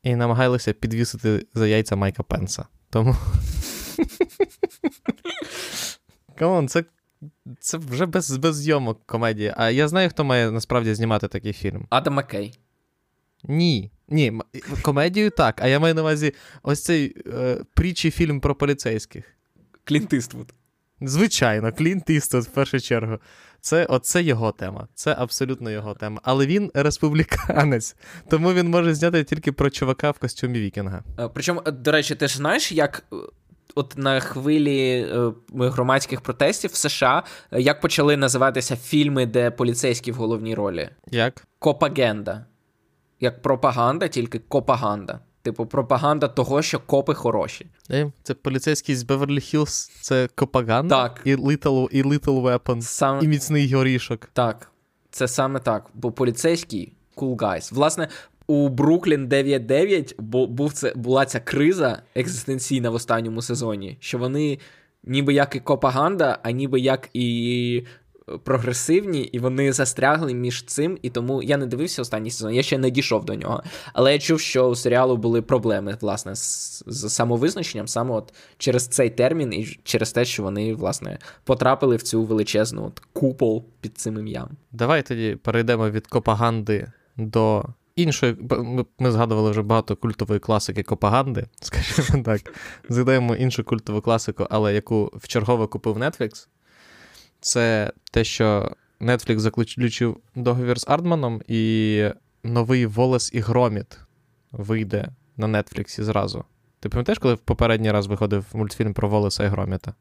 І 0.03 0.15
намагалися 0.15 0.73
підвісити 0.73 1.45
за 1.53 1.67
яйця 1.67 1.95
Майка 1.95 2.23
Пенса. 2.23 2.65
Тому. 2.89 3.15
Come 6.39 6.55
on, 6.55 6.67
це 6.67 6.83
це 7.59 7.77
вже 7.77 8.05
без 8.05 8.37
без 8.37 8.55
зйомок 8.55 9.05
комедія. 9.05 9.53
А 9.57 9.69
я 9.69 9.87
знаю, 9.87 10.09
хто 10.09 10.23
має 10.23 10.51
насправді 10.51 10.93
знімати 10.93 11.27
такий 11.27 11.53
фільм. 11.53 11.85
Адам 11.89 12.13
Маккей. 12.13 12.59
Ні. 13.43 13.91
Ні, 14.07 14.41
комедію 14.81 15.29
так. 15.29 15.61
А 15.61 15.67
я 15.67 15.79
маю 15.79 15.95
на 15.95 16.01
увазі 16.01 16.33
ось 16.63 16.83
цей 16.83 17.15
е, 17.27 17.63
прітчий 17.73 18.11
фільм 18.11 18.39
про 18.39 18.55
поліцейських. 18.55 19.25
Клінт 19.83 20.13
Іствуд. 20.13 20.53
Звичайно, 21.01 21.73
Клінт 21.73 22.09
Іствуд, 22.09 22.43
в 22.43 22.49
першу 22.49 22.79
чергу. 22.79 23.17
Це 23.61 23.85
оце 23.85 24.23
його 24.23 24.51
тема. 24.51 24.87
Це 24.95 25.15
абсолютно 25.19 25.71
його 25.71 25.93
тема. 25.93 26.21
Але 26.23 26.45
він 26.45 26.71
республіканець, 26.73 27.95
тому 28.29 28.53
він 28.53 28.69
може 28.69 28.93
зняти 28.93 29.23
тільки 29.23 29.51
про 29.51 29.69
чувака 29.69 30.11
в 30.11 30.19
костюмі 30.19 30.59
Вікінга. 30.59 31.03
Е, 31.19 31.29
причому, 31.33 31.61
е, 31.65 31.71
до 31.71 31.91
речі, 31.91 32.15
ти 32.15 32.27
ж 32.27 32.37
знаєш, 32.37 32.71
як 32.71 33.03
от 33.75 33.97
на 33.97 34.19
хвилі 34.19 35.07
е, 35.11 35.31
громадських 35.53 36.21
протестів 36.21 36.71
в 36.71 36.75
США 36.75 37.23
як 37.51 37.81
почали 37.81 38.17
називатися 38.17 38.75
фільми, 38.75 39.25
де 39.25 39.51
поліцейські 39.51 40.11
в 40.11 40.15
головній 40.15 40.55
ролі? 40.55 40.89
Як? 41.11 41.47
Copaganda. 41.59 42.45
Як 43.19 43.41
пропаганда, 43.41 44.07
тільки 44.07 44.39
копаганда. 44.39 45.19
Типу, 45.41 45.65
пропаганда 45.65 46.27
того, 46.27 46.61
що 46.61 46.79
копи 46.79 47.13
хороші. 47.13 47.67
Е, 47.91 48.11
це 48.23 48.33
поліцейський 48.33 48.95
з 48.95 49.03
Беверлі 49.03 49.41
Хіллз, 49.41 49.91
це 50.01 50.29
копаганда? 50.35 50.95
Так. 50.95 51.21
І 51.25 51.35
Little, 51.35 51.89
і 51.91 52.03
Lethal 52.03 52.41
Weapon, 52.41 52.81
Сам... 52.81 53.23
і 53.23 53.27
міцний 53.27 53.73
горішок. 53.73 54.29
Так, 54.33 54.71
це 55.11 55.27
саме 55.27 55.59
так. 55.59 55.85
Бо 55.93 56.11
поліцейський 56.11 56.93
cool 57.15 57.35
guys. 57.35 57.73
Власне, 57.73 58.07
у 58.49 58.69
Бруклін 58.69 59.27
9-9 59.27 60.21
був 60.47 60.73
це, 60.73 60.93
була 60.95 61.25
ця 61.25 61.39
криза 61.39 62.01
екзистенційна 62.15 62.89
в 62.89 62.93
останньому 62.93 63.41
сезоні, 63.41 63.97
що 63.99 64.17
вони 64.17 64.59
ніби 65.03 65.33
як 65.33 65.55
і 65.55 65.59
копаганда, 65.59 66.39
а 66.43 66.51
ніби 66.51 66.79
як 66.79 67.09
і 67.13 67.83
прогресивні, 68.43 69.21
і 69.21 69.39
вони 69.39 69.73
застрягли 69.73 70.33
між 70.33 70.65
цим. 70.65 70.97
І 71.01 71.09
тому 71.09 71.43
я 71.43 71.57
не 71.57 71.65
дивився 71.65 72.01
останній 72.01 72.31
сезон, 72.31 72.53
я 72.53 72.63
ще 72.63 72.77
не 72.77 72.89
дійшов 72.89 73.25
до 73.25 73.35
нього. 73.35 73.63
Але 73.93 74.13
я 74.13 74.19
чув, 74.19 74.39
що 74.39 74.69
у 74.69 74.75
серіалу 74.75 75.17
були 75.17 75.41
проблеми 75.41 75.97
власне 76.01 76.35
з, 76.35 76.83
з 76.87 77.09
самовизначенням, 77.09 77.87
саме 77.87 78.15
от 78.15 78.33
через 78.57 78.87
цей 78.87 79.09
термін, 79.09 79.53
і 79.53 79.79
через 79.83 80.11
те, 80.11 80.25
що 80.25 80.43
вони 80.43 80.73
власне 80.73 81.17
потрапили 81.43 81.95
в 81.95 82.01
цю 82.01 82.23
величезну 82.23 82.85
от 82.85 83.01
купол 83.13 83.65
під 83.81 83.97
цим 83.97 84.17
ім'ям. 84.17 84.49
Давай 84.71 85.03
тоді 85.03 85.37
перейдемо 85.43 85.89
від 85.89 86.07
копаганди 86.07 86.91
до 87.17 87.65
іншої, 88.01 88.35
ми 88.99 89.11
згадували 89.11 89.51
вже 89.51 89.61
багато 89.61 89.95
культової 89.95 90.39
класики 90.39 90.83
Копаганди, 90.83 91.47
скажімо 91.61 92.23
так. 92.23 92.41
Згадаємо 92.89 93.35
іншу 93.35 93.63
культову 93.63 94.01
класику, 94.01 94.47
але 94.49 94.73
яку 94.73 95.11
вчергове 95.15 95.67
купив 95.67 95.97
Netflix. 95.97 96.47
Це 97.39 97.91
те, 98.11 98.23
що 98.23 98.71
Netflix 99.01 99.39
заключив 99.39 100.17
договір 100.35 100.79
з 100.79 100.85
Ардманом, 100.87 101.41
і 101.47 102.03
новий 102.43 102.85
Волес 102.85 103.31
і 103.33 103.39
Громіт 103.39 103.99
вийде 104.51 105.09
на 105.37 105.47
Netflix 105.47 106.01
зразу. 106.01 106.43
Ти 106.79 106.89
пам'ятаєш, 106.89 107.19
коли 107.19 107.33
в 107.33 107.37
попередній 107.37 107.91
раз 107.91 108.07
виходив 108.07 108.45
мультфільм 108.53 108.93
про 108.93 109.09
Волеса 109.09 109.43
і 109.43 109.47
Громіта? 109.47 109.93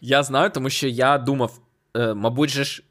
Я 0.00 0.22
знаю, 0.22 0.50
тому 0.50 0.70
що 0.70 0.88
я 0.88 1.18
думав, 1.18 1.60
е, 1.96 2.14
мабуть, 2.14 2.50
же 2.50 2.64
ж 2.64 2.82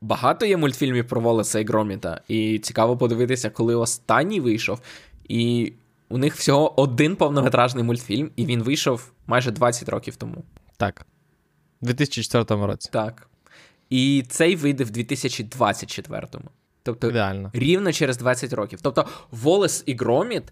багато 0.00 0.46
є 0.46 0.56
мультфільмів 0.56 1.08
про 1.08 1.20
Волеса 1.20 1.58
і 1.60 1.64
Громіта, 1.64 2.20
і 2.28 2.58
цікаво 2.58 2.96
подивитися, 2.96 3.50
коли 3.50 3.74
останній 3.74 4.40
вийшов. 4.40 4.80
І 5.28 5.72
у 6.08 6.18
них 6.18 6.34
всього 6.34 6.80
один 6.80 7.16
повнометражний 7.16 7.84
мультфільм, 7.84 8.30
і 8.36 8.46
він 8.46 8.62
вийшов 8.62 9.12
майже 9.26 9.50
20 9.50 9.88
років 9.88 10.16
тому. 10.16 10.44
Так. 10.76 11.06
У 11.80 11.86
2004 11.86 12.66
році. 12.66 12.88
Так. 12.92 13.28
І 13.90 14.24
цей 14.28 14.56
вийде 14.56 14.84
в 14.84 14.90
2024-му. 14.90 16.44
Тобто 16.82 17.08
Ідеально. 17.08 17.50
рівно 17.52 17.92
через 17.92 18.16
20 18.18 18.52
років. 18.52 18.78
Тобто, 18.82 19.06
Волес 19.30 19.82
і 19.86 19.94
Громіт 19.94 20.42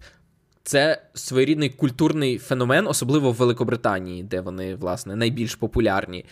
це 0.63 1.03
своєрідний 1.15 1.71
культурний 1.71 2.39
феномен, 2.39 2.87
особливо 2.87 3.33
в 3.33 3.35
Великобританії, 3.35 4.23
де 4.23 4.41
вони, 4.41 4.75
власне, 4.75 5.17
найбільш 5.17 5.55
популярні. 5.55 6.25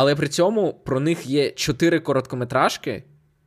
Але 0.00 0.14
при 0.14 0.28
цьому 0.28 0.74
про 0.84 1.00
них 1.00 1.26
є 1.26 1.50
чотири 1.50 2.00
короткометражки 2.00 3.04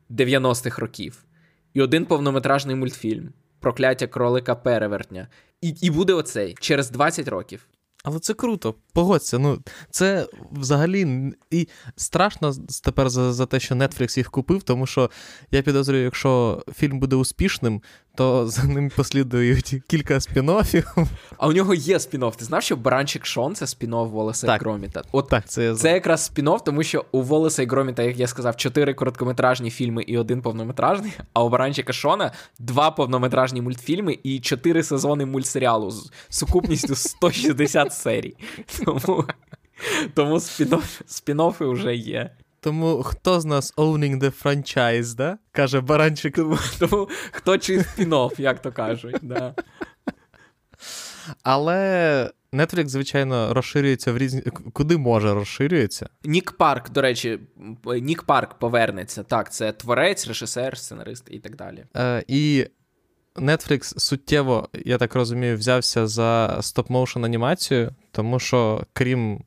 90-х 0.09 0.81
років 0.81 1.25
і 1.73 1.81
один 1.81 2.05
повнометражний 2.05 2.75
мультфільм 2.75 3.33
Прокляття 3.59 4.07
кролика 4.07 4.55
перевертня. 4.55 5.27
І 5.61 5.69
і 5.81 5.89
буде 5.89 6.13
оцей 6.13 6.55
через 6.59 6.91
20 6.91 7.27
років. 7.27 7.67
Але 8.03 8.19
це 8.19 8.33
круто, 8.33 8.75
погодься. 8.93 9.39
Ну, 9.39 9.59
це 9.89 10.27
взагалі 10.51 11.31
і 11.51 11.67
страшно 11.95 12.53
тепер 12.83 13.09
за 13.09 13.33
за 13.33 13.45
те, 13.45 13.59
що 13.59 13.75
Netflix 13.75 14.17
їх 14.17 14.31
купив, 14.31 14.63
тому 14.63 14.87
що 14.87 15.11
я 15.51 15.61
підозрюю, 15.61 16.03
якщо 16.03 16.63
фільм 16.75 16.99
буде 16.99 17.15
успішним, 17.15 17.81
то 18.15 18.47
за 18.47 18.63
ним 18.63 18.91
послідують 18.95 19.75
кілька 19.87 20.13
спін-оффів. 20.13 21.07
А 21.37 21.47
у 21.47 21.51
нього 21.51 21.73
є 21.73 21.97
спін-офф. 21.97 22.35
Ти 22.35 22.45
знав, 22.45 22.63
що 22.63 22.75
Баранчик 22.75 23.25
Шон 23.25 23.55
це 23.55 23.65
спін-офф 23.65 24.09
Волоса 24.09 24.47
так. 24.47 24.61
і 24.61 24.63
Громіта? 24.63 25.01
От 25.11 25.29
так, 25.29 25.49
це 25.49 25.75
це 25.75 25.91
якраз 25.91 26.31
спін-офф, 26.35 26.63
тому 26.63 26.83
що 26.83 27.05
у 27.11 27.21
Волоса 27.21 27.63
і 27.63 27.65
Громіта, 27.65 28.03
як 28.03 28.19
я 28.19 28.27
сказав, 28.27 28.55
чотири 28.55 28.93
короткометражні 28.93 29.69
фільми 29.71 30.03
і 30.03 30.17
один 30.17 30.41
повнометражний, 30.41 31.11
а 31.33 31.43
у 31.43 31.49
Баранчика 31.49 31.93
Шона 31.93 32.31
два 32.59 32.91
повнометражні 32.91 33.61
мультфільми 33.61 34.17
і 34.23 34.39
чотири 34.39 34.83
сезони 34.83 35.25
мультсеріалу 35.25 35.91
з 35.91 36.11
сукупністю 36.29 36.95
160 36.95 37.93
серій. 37.93 38.35
Тому 38.85 39.25
тому 40.13 40.35
спін-оффи 40.35 41.71
вже 41.71 41.95
є. 41.95 42.29
Тому 42.63 43.03
хто 43.03 43.39
з 43.39 43.45
нас 43.45 43.73
owning 43.75 44.19
the 44.19 44.43
franchise, 44.43 45.15
да? 45.15 45.37
Каже 45.51 45.81
баранчик. 45.81 46.35
Тому, 46.35 46.57
тому 46.79 47.09
хто 47.31 47.57
чи 47.57 47.77
спін-офф, 47.77 48.41
як 48.41 48.61
то 48.61 48.71
кажуть. 48.71 49.15
Да. 49.21 49.55
Але 51.43 52.31
Netflix, 52.53 52.87
звичайно, 52.87 53.53
розширюється 53.53 54.11
в 54.11 54.17
різні. 54.17 54.41
Куди 54.73 54.97
може 54.97 55.33
розширюється? 55.33 56.09
Нік 56.23 56.51
Парк, 56.51 56.89
до 56.89 57.01
речі, 57.01 57.39
Нік 57.85 58.23
Парк 58.23 58.59
повернеться. 58.59 59.23
Так, 59.23 59.53
це 59.53 59.71
творець, 59.71 60.27
режисер, 60.27 60.77
сценарист 60.77 61.27
і 61.31 61.39
так 61.39 61.55
далі. 61.55 61.85
Е, 61.97 62.23
І 62.27 62.67
Netflix 63.35 63.99
суттєво, 63.99 64.69
я 64.85 64.97
так 64.97 65.15
розумію, 65.15 65.57
взявся 65.57 66.07
за 66.07 66.57
стоп-моушен 66.61 67.25
анімацію, 67.25 67.91
тому 68.11 68.39
що 68.39 68.83
крім 68.93 69.43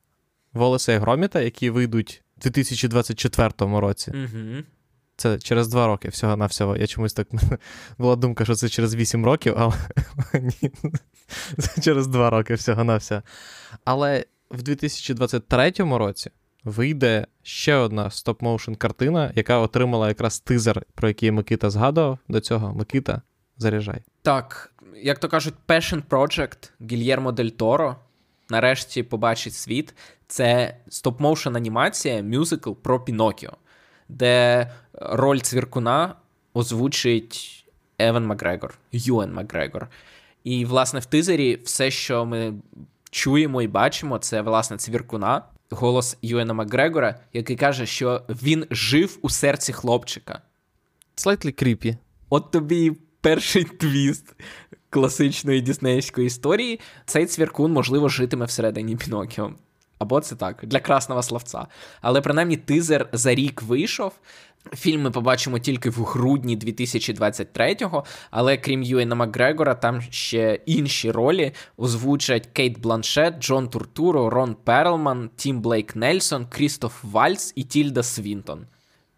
Волоса 0.52 0.92
і 0.92 0.99
Громіта, 0.99 1.40
які 1.40 1.71
вийдуть 1.71 2.24
2024 2.50 3.50
році. 3.58 4.10
Угу. 4.10 4.62
Це 5.16 5.38
через 5.38 5.68
два 5.68 5.86
роки 5.86 6.08
всього-навсього. 6.08 6.76
Я 6.76 6.86
чомусь 6.86 7.12
так 7.12 7.28
була 7.98 8.16
думка, 8.16 8.44
що 8.44 8.54
це 8.54 8.68
через 8.68 8.94
8 8.94 9.24
років, 9.24 9.54
але 9.56 9.72
ні. 10.40 10.70
Це 11.58 11.82
через 11.82 12.06
два 12.06 12.30
роки 12.30 12.54
всього-навсього. 12.54 13.22
Але 13.84 14.24
в 14.50 14.62
2023 14.62 15.72
році 15.78 16.30
вийде 16.64 17.26
ще 17.42 17.74
одна 17.74 18.10
стоп-моушен 18.10 18.76
картина, 18.76 19.32
яка 19.34 19.58
отримала 19.58 20.08
якраз 20.08 20.40
тизер, 20.40 20.82
про 20.94 21.08
який 21.08 21.30
Микита 21.30 21.70
згадував 21.70 22.18
до 22.28 22.40
цього. 22.40 22.74
Микита, 22.74 23.22
заряджай. 23.58 24.02
Так, 24.22 24.74
як 24.96 25.18
то 25.18 25.28
кажуть, 25.28 25.54
Passion 25.68 26.02
Project 26.08 26.70
Гільєрмо 26.80 27.32
Дель 27.32 27.48
Торо 27.48 27.96
нарешті 28.50 29.02
побачить 29.02 29.54
світ. 29.54 29.94
Це 30.26 30.76
стоп-моушен 30.88 31.56
анімація, 31.56 32.22
мюзикл 32.22 32.72
про 32.72 33.00
Пінокіо, 33.00 33.52
де 34.08 34.70
роль 34.92 35.38
цвіркуна 35.38 36.14
озвучить 36.54 37.66
Еван 37.98 38.26
Макгрегор, 38.26 38.78
Юен 38.92 39.32
Макгрегор. 39.32 39.88
І, 40.44 40.64
власне, 40.64 41.00
в 41.00 41.06
тизері 41.06 41.60
все, 41.64 41.90
що 41.90 42.24
ми 42.26 42.54
чуємо 43.10 43.62
і 43.62 43.68
бачимо, 43.68 44.18
це 44.18 44.42
власне 44.42 44.76
цвіркуна, 44.76 45.42
голос 45.70 46.16
Юена 46.22 46.54
Макгрегора, 46.54 47.20
який 47.32 47.56
каже, 47.56 47.86
що 47.86 48.22
він 48.28 48.66
жив 48.70 49.18
у 49.22 49.30
серці 49.30 49.72
хлопчика. 49.72 50.42
Slightly 51.16 51.64
creepy. 51.64 51.96
От 52.30 52.50
тобі 52.50 52.92
перший 53.20 53.64
твіст 53.64 54.34
класичної 54.94 55.60
діснеївської 55.60 56.26
історії. 56.26 56.80
Цей 57.06 57.26
цвіркун, 57.26 57.72
можливо, 57.72 58.08
житиме 58.08 58.44
всередині 58.44 58.96
Пінокіо. 58.96 59.52
Або 59.98 60.20
це 60.20 60.36
так, 60.36 60.60
для 60.62 60.80
красного 60.80 61.22
словця. 61.22 61.66
Але 62.00 62.20
принаймні 62.20 62.56
тизер 62.56 63.08
за 63.12 63.34
рік 63.34 63.62
вийшов. 63.62 64.12
Фільм 64.74 65.02
ми 65.02 65.10
побачимо 65.10 65.58
тільки 65.58 65.90
в 65.90 66.04
грудні 66.04 66.58
2023-го, 66.58 68.04
але 68.30 68.56
крім 68.56 68.82
Юена 68.82 69.14
Макгрегора, 69.14 69.74
там 69.74 70.02
ще 70.10 70.60
інші 70.66 71.10
ролі 71.10 71.52
озвучать 71.76 72.48
Кейт 72.52 72.80
Бланшет, 72.80 73.38
Джон 73.40 73.68
Туртуро, 73.68 74.30
Рон 74.30 74.56
Перлман, 74.64 75.30
Тім 75.36 75.60
Блейк 75.60 75.96
Нельсон, 75.96 76.46
Крістоф 76.46 77.04
Вальц 77.04 77.52
і 77.56 77.64
Тільда 77.64 78.02
Свінтон. 78.02 78.66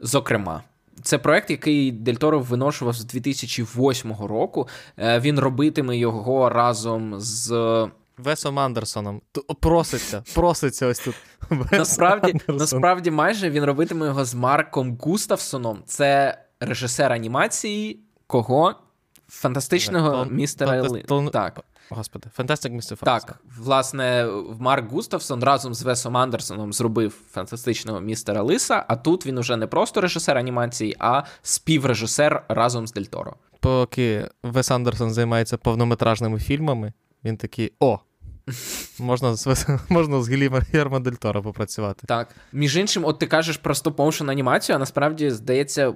Зокрема. 0.01 0.63
Це 1.07 1.19
проект, 1.19 1.51
який 1.51 1.93
Дель 1.93 2.15
Торо 2.15 2.41
виношував 2.41 2.95
з 2.95 3.05
2008 3.05 4.13
року. 4.13 4.69
Е, 4.99 5.21
він 5.21 5.39
робитиме 5.39 5.97
його 5.97 6.49
разом 6.49 7.21
з 7.21 7.51
Весом 8.19 8.59
Андерсоном. 8.59 9.21
Проситься, 9.61 10.23
проситься 10.35 10.87
ось 10.87 10.99
тут. 10.99 11.15
Вес 11.51 11.73
насправді, 11.73 12.31
Андерсон. 12.31 12.57
насправді, 12.57 13.11
майже 13.11 13.51
він 13.51 13.65
робитиме 13.65 14.07
його 14.07 14.25
з 14.25 14.35
Марком 14.35 14.99
Густавсоном. 15.01 15.83
Це 15.87 16.39
режисер 16.61 17.13
анімації 17.13 18.01
кого? 18.27 18.75
Фантастичного 19.29 20.25
містера. 20.25 20.89
Тон... 21.09 21.29
Так. 21.29 21.61
Господи, 21.91 22.29
Фантастик 22.35 22.73
містер 22.73 22.99
Так, 22.99 23.41
власне, 23.59 24.29
Марк 24.59 24.91
Густавсон 24.91 25.45
разом 25.45 25.75
з 25.75 25.83
Весом 25.83 26.17
Андерсоном 26.17 26.73
зробив 26.73 27.15
фантастичного 27.31 28.01
містера 28.01 28.43
Лиса, 28.43 28.85
а 28.89 28.97
тут 28.97 29.27
він 29.27 29.39
уже 29.39 29.57
не 29.57 29.67
просто 29.67 30.01
режисер 30.01 30.39
анімації, 30.39 30.97
а 30.99 31.23
співрежисер 31.43 32.45
разом 32.49 32.87
з 32.87 32.93
Дель 32.93 33.03
Торо. 33.03 33.35
Поки 33.61 34.29
Вес 34.43 34.71
Андерсон 34.71 35.11
займається 35.11 35.57
повнометражними 35.57 36.39
фільмами, 36.39 36.93
він 37.25 37.37
такий: 37.37 37.73
о, 37.81 37.99
Можна 38.99 39.35
з 39.35 39.67
можна 39.89 40.23
з 40.23 40.31
Гільєрмо 40.31 41.01
Дель 41.01 41.13
Торо 41.13 41.43
попрацювати. 41.43 42.07
Так. 42.07 42.29
Між 42.53 42.77
іншим, 42.77 43.05
от 43.05 43.19
ти 43.19 43.27
кажеш 43.27 43.57
про 43.57 43.75
стоп-моушен 43.75 44.31
анімацію, 44.31 44.77
а 44.77 44.79
насправді, 44.79 45.31
здається, 45.31 45.95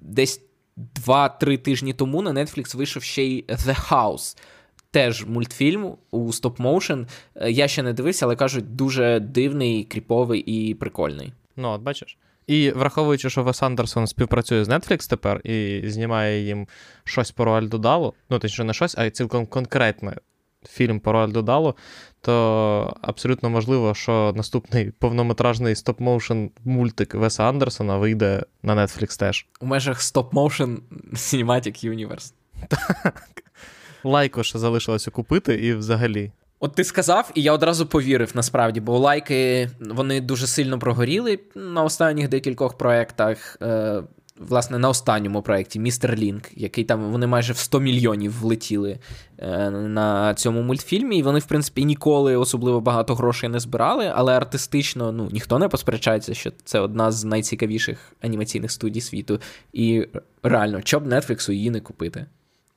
десь 0.00 0.40
2-3 1.06 1.58
тижні 1.58 1.92
тому 1.92 2.22
на 2.22 2.32
Netflix 2.32 2.76
вийшов 2.76 3.02
ще 3.02 3.22
й 3.22 3.44
The 3.48 3.90
House. 3.90 4.36
Теж 4.92 5.26
мультфільм 5.26 5.94
у 6.10 6.32
стоп-моушен. 6.32 7.06
Я 7.46 7.68
ще 7.68 7.82
не 7.82 7.92
дивився, 7.92 8.26
але 8.26 8.36
кажуть, 8.36 8.76
дуже 8.76 9.20
дивний, 9.20 9.84
кріповий 9.84 10.40
і 10.40 10.74
прикольний. 10.74 11.32
Ну, 11.56 11.68
от 11.68 11.80
бачиш. 11.80 12.18
І 12.46 12.70
враховуючи, 12.70 13.30
що 13.30 13.42
Вес 13.42 13.62
Андерсон 13.62 14.06
співпрацює 14.06 14.64
з 14.64 14.68
Netflix 14.68 15.10
тепер 15.10 15.40
і 15.44 15.82
знімає 15.84 16.44
їм 16.44 16.68
щось 17.04 17.30
по 17.30 17.44
Роальду 17.44 17.78
Далу, 17.78 18.14
ну 18.30 18.38
точніше 18.38 18.64
не 18.64 18.74
щось, 18.74 18.98
а 18.98 19.10
цілком 19.10 19.46
конкретне 19.46 20.16
фільм 20.68 21.00
про 21.00 21.12
Роальду 21.12 21.42
Далу, 21.42 21.76
то 22.20 22.96
абсолютно 23.02 23.50
можливо, 23.50 23.94
що 23.94 24.32
наступний 24.36 24.90
повнометражний 24.90 25.74
стоп-моушен 25.74 26.50
мультик 26.64 27.14
Веса 27.14 27.44
Андерсона 27.44 27.96
вийде 27.96 28.42
на 28.62 28.74
Netflix 28.74 29.18
теж. 29.18 29.46
У 29.60 29.66
межах 29.66 30.02
стоп-моушен 30.02 30.78
Cinematic 31.12 31.88
Universe. 31.88 32.32
Так. 32.68 33.42
Лайку 34.04 34.44
ще 34.44 34.58
залишилося 34.58 35.10
купити 35.10 35.54
і 35.54 35.74
взагалі. 35.74 36.30
От 36.60 36.74
ти 36.74 36.84
сказав, 36.84 37.30
і 37.34 37.42
я 37.42 37.52
одразу 37.52 37.86
повірив 37.86 38.30
насправді, 38.34 38.80
бо 38.80 38.98
лайки 38.98 39.70
вони 39.80 40.20
дуже 40.20 40.46
сильно 40.46 40.78
прогоріли 40.78 41.38
на 41.54 41.84
останніх 41.84 42.28
декількох 42.28 42.78
проєктах. 42.78 43.56
Е, 43.62 44.02
власне, 44.38 44.78
на 44.78 44.88
останньому 44.88 45.42
проєкті 45.42 45.80
Містер 45.80 46.16
Лінк, 46.16 46.44
який 46.56 46.84
там 46.84 47.12
вони 47.12 47.26
майже 47.26 47.52
в 47.52 47.56
100 47.56 47.80
мільйонів 47.80 48.40
влетіли 48.40 48.98
е, 49.38 49.70
на 49.70 50.34
цьому 50.34 50.62
мультфільмі. 50.62 51.18
І 51.18 51.22
вони, 51.22 51.38
в 51.38 51.44
принципі, 51.44 51.84
ніколи 51.84 52.36
особливо 52.36 52.80
багато 52.80 53.14
грошей 53.14 53.48
не 53.48 53.60
збирали, 53.60 54.12
але 54.14 54.36
артистично 54.36 55.12
ну, 55.12 55.28
ніхто 55.32 55.58
не 55.58 55.68
посперечається, 55.68 56.34
що 56.34 56.52
це 56.64 56.80
одна 56.80 57.12
з 57.12 57.24
найцікавіших 57.24 58.12
анімаційних 58.20 58.70
студій 58.70 59.00
світу. 59.00 59.40
І 59.72 60.06
реально, 60.42 60.82
чоб 60.82 61.06
Нетфліксу 61.06 61.52
її 61.52 61.70
не 61.70 61.80
купити. 61.80 62.26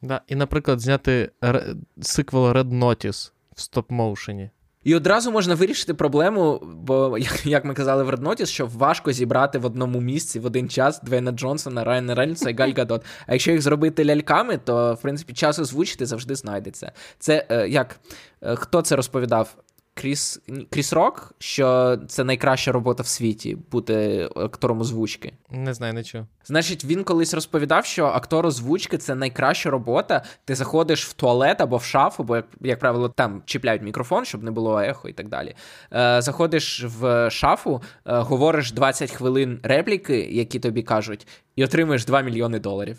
Да, 0.01 0.21
І, 0.27 0.35
наприклад, 0.35 0.79
зняти 0.79 1.31
ре... 1.41 1.75
сиквел 2.01 2.51
Red 2.51 2.73
Notice 2.73 3.31
в 3.55 3.61
стоп-моушені. 3.61 4.49
І 4.85 4.95
одразу 4.95 5.31
можна 5.31 5.55
вирішити 5.55 5.93
проблему, 5.93 6.61
бо, 6.63 7.17
як 7.43 7.65
ми 7.65 7.73
казали 7.73 8.03
в 8.03 8.09
Редноті, 8.09 8.45
що 8.45 8.65
важко 8.65 9.11
зібрати 9.11 9.57
в 9.57 9.65
одному 9.65 10.01
місці 10.01 10.39
в 10.39 10.45
один 10.45 10.69
час 10.69 11.01
Двейна 11.01 11.31
Джонсона, 11.31 11.83
Райана 11.83 12.15
Рельса 12.15 12.49
і 12.49 12.55
Галь 12.55 12.73
Гадот. 12.77 13.05
А 13.27 13.33
якщо 13.33 13.51
їх 13.51 13.61
зробити 13.61 14.05
ляльками, 14.05 14.57
то 14.57 14.93
в 14.93 15.01
принципі 15.01 15.33
час 15.33 15.59
озвучити 15.59 16.05
завжди 16.05 16.35
знайдеться. 16.35 16.91
Це 17.19 17.45
е, 17.49 17.67
як 17.67 17.99
е, 18.41 18.55
хто 18.55 18.81
це 18.81 18.95
розповідав? 18.95 19.55
Кріс 19.97 20.39
Кріс 20.69 20.93
Рок, 20.93 21.33
що 21.39 21.97
це 22.07 22.23
найкраща 22.23 22.71
робота 22.71 23.03
в 23.03 23.07
світі 23.07 23.57
бути 23.71 24.29
актором 24.35 24.81
озвучки. 24.81 25.33
Не 25.49 25.73
знаю, 25.73 25.93
не 25.93 26.03
чув. 26.03 26.25
Значить, 26.45 26.85
він 26.85 27.03
колись 27.03 27.33
розповідав, 27.33 27.85
що 27.85 28.05
актор 28.05 28.45
озвучки 28.45 28.97
це 28.97 29.15
найкраща 29.15 29.69
робота. 29.69 30.23
Ти 30.45 30.55
заходиш 30.55 31.05
в 31.05 31.13
туалет 31.13 31.61
або 31.61 31.77
в 31.77 31.83
шафу, 31.83 32.23
бо, 32.23 32.35
як, 32.35 32.45
як 32.61 32.79
правило, 32.79 33.09
там 33.09 33.41
чіпляють 33.45 33.81
мікрофон, 33.81 34.25
щоб 34.25 34.43
не 34.43 34.51
було 34.51 34.79
ехо 34.79 35.09
і 35.09 35.13
так 35.13 35.29
далі. 35.29 35.55
Е, 35.93 36.21
Заходиш 36.21 36.83
в 36.83 37.29
шафу, 37.29 37.81
е, 38.05 38.17
говориш 38.17 38.71
20 38.71 39.11
хвилин 39.11 39.59
репліки, 39.63 40.19
які 40.31 40.59
тобі 40.59 40.83
кажуть, 40.83 41.27
і 41.55 41.63
отримуєш 41.63 42.05
2 42.05 42.21
мільйони 42.21 42.59
доларів. 42.59 42.97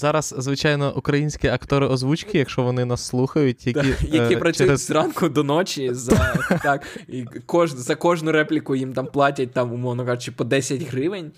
Зараз, 0.00 0.34
звичайно, 0.38 0.96
українські 0.96 1.48
актори 1.48 1.86
озвучки, 1.86 2.38
якщо 2.38 2.62
вони 2.62 2.84
нас 2.84 3.06
слухають, 3.06 3.66
які 3.66 3.94
які 4.02 4.34
е, 4.34 4.36
працюють 4.36 4.68
через... 4.68 4.86
зранку 4.86 5.28
до 5.28 5.44
ночі, 5.44 5.94
за 5.94 6.34
так, 6.62 6.86
і 7.08 7.24
кож, 7.46 7.70
за 7.70 7.96
кожну 7.96 8.32
репліку 8.32 8.76
їм 8.76 8.92
там 8.92 9.06
платять, 9.06 9.52
там, 9.52 9.72
умовно 9.72 10.06
кажучи, 10.06 10.32
по 10.32 10.44
10 10.44 10.82
гривень, 10.82 11.32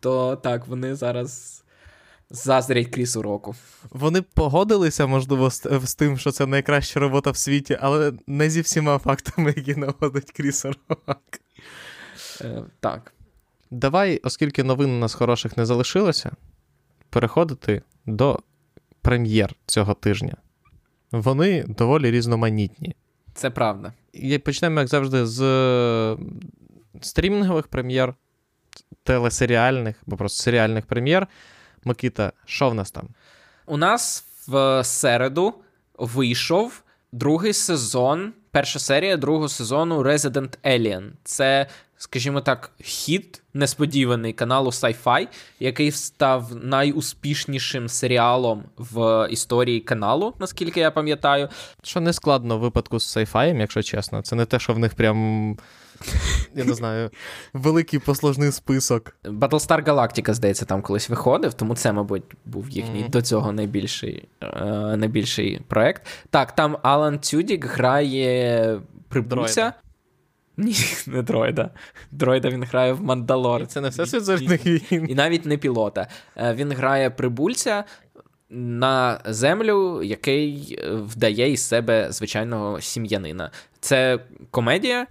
то 0.00 0.36
так, 0.36 0.66
вони 0.66 0.94
зараз 0.94 1.62
заздрять 2.30 2.86
крісу 2.86 3.22
року. 3.22 3.54
Вони 3.90 4.22
погодилися, 4.22 5.06
можливо, 5.06 5.50
з, 5.50 5.66
з 5.84 5.94
тим, 5.94 6.18
що 6.18 6.30
це 6.30 6.46
найкраща 6.46 7.00
робота 7.00 7.30
в 7.30 7.36
світі, 7.36 7.78
але 7.80 8.12
не 8.26 8.50
зі 8.50 8.60
всіма 8.60 8.98
фактами, 8.98 9.54
які 9.56 9.74
наводить 9.74 10.32
Кріс 10.32 10.64
Рок. 10.64 10.78
Е, 12.40 12.62
Так. 12.80 13.12
Давай, 13.70 14.20
оскільки 14.22 14.64
новин 14.64 14.90
у 14.90 14.98
нас 14.98 15.14
хороших 15.14 15.56
не 15.56 15.66
залишилося, 15.66 16.30
переходити 17.10 17.82
до 18.06 18.38
прем'єр 19.02 19.54
цього 19.66 19.94
тижня. 19.94 20.36
Вони 21.12 21.64
доволі 21.68 22.10
різноманітні. 22.10 22.96
Це 23.34 23.50
правда. 23.50 23.92
І 24.12 24.38
почнемо, 24.38 24.80
як 24.80 24.88
завжди, 24.88 25.26
з 25.26 26.16
стрімінгових 27.00 27.68
прем'єр, 27.68 28.14
телесеріальних, 29.02 29.96
або 30.06 30.16
просто 30.16 30.42
серіальних 30.42 30.86
прем'єр. 30.86 31.26
Микита, 31.84 32.32
що 32.44 32.70
в 32.70 32.74
нас 32.74 32.90
там? 32.90 33.08
У 33.66 33.76
нас 33.76 34.24
в 34.48 34.84
середу 34.84 35.54
вийшов 35.98 36.82
другий 37.12 37.52
сезон, 37.52 38.32
перша 38.50 38.78
серія 38.78 39.16
другого 39.16 39.48
сезону 39.48 40.02
Resident 40.02 40.58
Alien. 40.64 41.10
Це, 41.24 41.66
скажімо 41.96 42.40
так, 42.40 42.70
хід 42.80 43.42
несподіваний 43.54 44.32
каналу 44.32 44.70
Sci-Fi, 44.70 45.28
який 45.60 45.90
став 45.90 46.50
найуспішнішим 46.62 47.88
серіалом 47.88 48.64
в 48.76 49.28
історії 49.30 49.80
каналу, 49.80 50.34
наскільки 50.38 50.80
я 50.80 50.90
пам'ятаю. 50.90 51.48
Що 51.82 52.00
не 52.00 52.12
складно 52.12 52.58
в 52.58 52.60
випадку 52.60 53.00
з 53.00 53.16
sci-fi, 53.16 53.60
якщо 53.60 53.82
чесно. 53.82 54.22
Це 54.22 54.36
не 54.36 54.44
те, 54.44 54.58
що 54.58 54.72
в 54.72 54.78
них 54.78 54.94
прям. 54.94 55.56
Я 56.54 56.64
не 56.64 56.74
знаю, 56.74 57.10
великий 57.52 57.98
послужний 57.98 58.52
список. 58.52 59.16
Battlestar 59.24 59.84
Galactica, 59.84 60.34
здається, 60.34 60.64
там 60.64 60.82
колись 60.82 61.08
виходив, 61.08 61.54
тому 61.54 61.74
це, 61.74 61.92
мабуть, 61.92 62.22
був 62.44 62.68
їхній 62.70 63.00
Мгм. 63.00 63.10
до 63.10 63.22
цього 63.22 63.52
найбільший, 63.52 64.28
е, 64.42 64.46
найбільший 64.96 65.60
проект. 65.68 66.06
Так, 66.30 66.52
там 66.54 66.76
Алан 66.82 67.18
Тюдік 67.18 67.64
грає 67.64 68.80
прибульця. 69.08 69.72
Ні, 70.56 70.74
не 71.06 71.22
дроїда. 71.22 71.70
Дроїда 72.10 72.48
він 72.50 72.64
грає 72.64 72.92
в 72.92 73.02
Мандалор. 73.02 73.66
Це 73.66 73.80
не 73.80 73.88
все 73.88 74.06
світ 74.06 74.66
війн. 74.66 75.06
І 75.08 75.14
навіть 75.14 75.46
не 75.46 75.56
пілота. 75.56 76.08
Е, 76.36 76.54
Він 76.54 76.72
грає 76.72 77.10
прибульця 77.10 77.84
на 78.50 79.20
землю, 79.24 80.02
який 80.02 80.78
е, 80.82 80.90
вдає 80.90 81.52
із 81.52 81.68
себе 81.68 82.12
звичайного 82.12 82.80
сім'янина. 82.80 83.50
Це 83.80 84.18
комедія. 84.50 85.06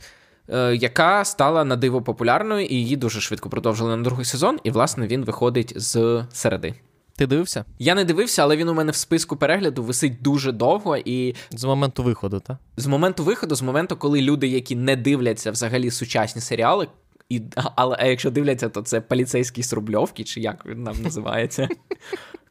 Е, 0.49 0.75
Яка 0.75 1.25
стала 1.25 1.63
на 1.63 1.75
диво 1.75 2.01
популярною, 2.01 2.65
і 2.65 2.75
її 2.75 2.95
дуже 2.95 3.21
швидко 3.21 3.49
продовжили 3.49 3.97
на 3.97 4.03
другий 4.03 4.25
сезон, 4.25 4.59
і 4.63 4.71
власне 4.71 5.07
він 5.07 5.23
виходить 5.23 5.73
з 5.75 6.23
середи. 6.33 6.73
Ти 7.15 7.27
дивився? 7.27 7.65
Я 7.79 7.95
не 7.95 8.05
дивився, 8.05 8.43
але 8.43 8.57
він 8.57 8.69
у 8.69 8.73
мене 8.73 8.91
в 8.91 8.95
списку 8.95 9.35
перегляду 9.35 9.83
висить 9.83 10.21
дуже 10.21 10.51
довго. 10.51 10.97
І 10.97 11.35
З 11.51 11.63
моменту 11.63 12.03
виходу, 12.03 12.39
так? 12.39 12.57
з 12.77 12.87
моменту 12.87 13.23
виходу, 13.23 13.55
з 13.55 13.61
моменту, 13.61 13.95
коли 13.95 14.21
люди, 14.21 14.47
які 14.47 14.75
не 14.75 14.95
дивляться 14.95 15.51
взагалі 15.51 15.91
сучасні 15.91 16.41
серіали, 16.41 16.87
і, 17.29 17.41
але 17.75 17.95
а 17.99 18.05
якщо 18.05 18.31
дивляться, 18.31 18.69
то 18.69 18.81
це 18.81 19.01
поліцейські 19.01 19.63
з 19.63 19.73
Рубльовки, 19.73 20.23
чи 20.23 20.41
як 20.41 20.65
він 20.65 20.83
нам 20.83 21.01
називається. 21.01 21.67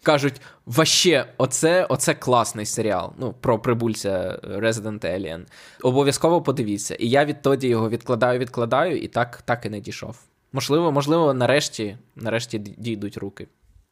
Кажуть, 0.02 0.40
ваще, 0.66 1.26
оце, 1.38 1.84
оце 1.84 2.14
класний 2.14 2.66
серіал. 2.66 3.12
Ну, 3.18 3.34
про 3.40 3.58
прибульця 3.58 4.40
Resident 4.42 5.04
Alien. 5.04 5.40
Обов'язково 5.82 6.42
подивіться. 6.42 6.94
І 6.94 7.08
я 7.08 7.24
відтоді 7.24 7.68
його 7.68 7.90
відкладаю, 7.90 8.38
відкладаю, 8.38 8.98
і 8.98 9.08
так, 9.08 9.42
так 9.42 9.66
і 9.66 9.70
не 9.70 9.80
дійшов. 9.80 10.18
Можливо, 10.52 10.92
можливо, 10.92 11.34
нарешті, 11.34 11.96
нарешті 12.16 12.58
дійдуть 12.58 13.16
руки. 13.16 13.48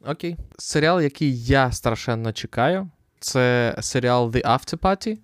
Окей. 0.06 0.36
Серіал, 0.58 1.00
який 1.00 1.44
я 1.44 1.72
страшенно 1.72 2.32
чекаю, 2.32 2.88
це 3.20 3.76
серіал 3.80 4.28
The 4.28 4.42
After 4.42 4.78
Party, 4.78 5.18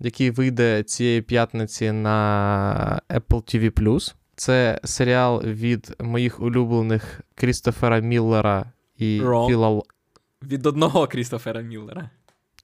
який 0.00 0.30
вийде 0.30 0.82
цієї 0.82 1.22
п'ятниці 1.22 1.92
на 1.92 3.00
Apple 3.10 3.54
TV+. 3.54 4.12
Це 4.40 4.80
серіал 4.84 5.42
від 5.42 5.96
моїх 6.00 6.40
улюблених 6.40 7.20
Крістофера 7.34 7.98
Міллера 7.98 8.72
і 8.98 9.20
Wrong. 9.22 9.48
Філа. 9.48 9.68
Л- 9.68 9.82
Від 10.42 10.66
одного 10.66 11.06
Крістофера 11.06 11.60
Міллера. 11.60 12.10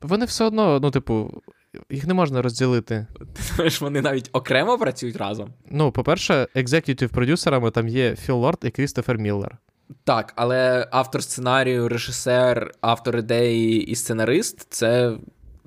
Вони 0.03 0.25
все 0.25 0.45
одно, 0.45 0.81
ну, 0.83 0.91
типу, 0.91 1.43
їх 1.91 2.07
не 2.07 2.15
можна 2.15 2.43
розділити. 2.43 3.07
Ти 3.35 3.43
знаєш, 3.43 3.81
вони 3.81 4.01
навіть 4.01 4.31
окремо 4.33 4.79
працюють 4.79 5.17
разом. 5.17 5.53
Ну, 5.71 5.93
по-перше, 5.93 6.49
executive 6.55 7.11
продюсерами 7.11 7.71
там 7.71 7.89
є 7.89 8.17
Філ 8.17 8.37
Лорд 8.37 8.59
і 8.63 8.71
Крістофер 8.71 9.19
Міллер. 9.19 9.57
Так, 10.05 10.33
але 10.37 10.89
автор 10.91 11.23
сценарію, 11.23 11.89
режисер, 11.89 12.73
автор 12.81 13.17
ідеї 13.17 13.87
і 13.87 13.95
сценарист 13.95 14.67
це 14.71 15.17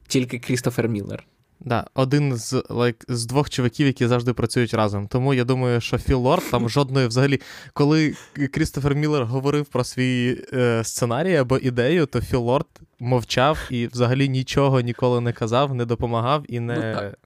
тільки 0.08 0.40
Крістофер 0.40 0.88
Міллер. 0.90 1.26
Да, 1.62 1.86
один 1.94 2.38
з 2.38 2.54
like, 2.54 3.04
з 3.08 3.26
двох 3.26 3.50
чуваків, 3.50 3.88
які 3.88 4.08
завжди 4.08 4.34
працюють 4.34 4.74
разом. 4.74 5.08
Тому 5.08 5.34
я 5.34 5.44
думаю, 5.44 5.82
що 5.82 5.98
Філ 5.98 6.20
Лорд 6.20 6.44
там 6.52 6.70
жодної 6.70 7.08
взагалі. 7.08 7.42
Коли 7.74 8.16
Крістофер 8.52 8.96
Міллер 8.96 9.26
говорив 9.26 9.66
про 9.66 9.84
свій 9.84 10.42
е, 10.54 10.84
сценарій 10.84 11.36
або 11.36 11.58
ідею, 11.58 12.06
то 12.06 12.22
Філ 12.22 12.42
Лорд 12.42 12.68
мовчав 13.00 13.60
і 13.70 13.88
взагалі 13.88 14.30
нічого 14.30 14.82
ніколи 14.82 15.22
не 15.22 15.34
казав, 15.34 15.76
не 15.76 15.86
допомагав 15.86 16.44
і 16.48 16.60
не 16.60 16.76
Ну, 16.76 16.82
так. 16.82 17.20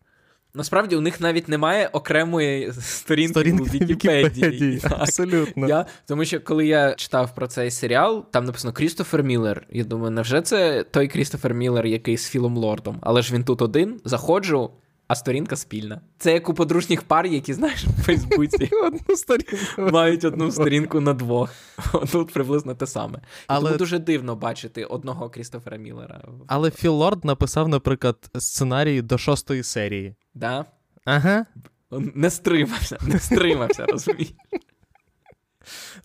Насправді 0.56 0.96
у 0.96 1.02
них 1.02 1.22
навіть 1.22 1.48
немає 1.48 1.90
окремої 1.94 2.74
сторінки, 2.82 3.34
сторінки 3.34 3.64
у 3.64 3.66
Вікіпедії. 3.66 4.26
Вікіпедії. 4.26 4.82
Абсолютно. 5.00 5.68
Я, 5.68 5.86
тому 6.06 6.26
що 6.26 6.42
коли 6.42 6.66
я 6.66 6.96
читав 6.96 7.36
про 7.36 7.48
цей 7.48 7.72
серіал, 7.72 8.26
там 8.32 8.46
написано 8.46 8.74
Крістофер 8.74 9.24
Міллер. 9.24 9.66
Я 9.70 9.84
думаю, 9.84 10.12
невже 10.12 10.42
це 10.42 10.84
той 10.84 11.08
Крістофер 11.08 11.54
Міллер, 11.54 11.86
який 11.86 12.18
з 12.18 12.30
Філом 12.30 12.58
Лордом? 12.58 12.98
Але 13.02 13.22
ж 13.22 13.34
він 13.34 13.44
тут 13.44 13.62
один, 13.62 14.02
заходжу, 14.06 14.72
а 15.08 15.16
сторінка 15.16 15.56
спільна. 15.56 16.02
Це 16.18 16.34
як 16.34 16.50
у 16.50 16.54
подружніх 16.54 17.04
пар, 17.04 17.26
які, 17.26 17.54
знаєш, 17.54 17.86
в 17.86 18.04
Фейсбуці 18.04 18.70
Одну 18.84 19.16
сторінку. 19.16 19.58
мають 19.92 20.24
одну 20.26 20.52
сторінку 20.52 21.00
на 21.00 21.14
двох. 21.14 21.50
Тут 22.12 22.34
приблизно 22.34 22.76
те 22.76 22.88
саме. 22.88 23.20
Але- 23.48 23.66
Тому 23.70 23.78
дуже 23.78 24.00
дивно 24.00 24.36
бачити 24.36 24.86
одного 24.86 25.30
Крістофера 25.30 25.78
Міллера. 25.78 26.22
Але 26.48 26.72
Філ 26.72 26.94
Лорд 26.94 27.26
написав, 27.26 27.68
наприклад, 27.70 28.18
сценарій 28.40 29.02
до 29.02 29.18
шостої 29.18 29.64
серії. 29.64 30.16
Да? 30.34 30.66
Ага. 31.06 31.46
Не 31.92 32.30
стримався, 32.30 32.98
не 33.08 33.20
стримався, 33.20 33.86
розумієш? 33.86 34.34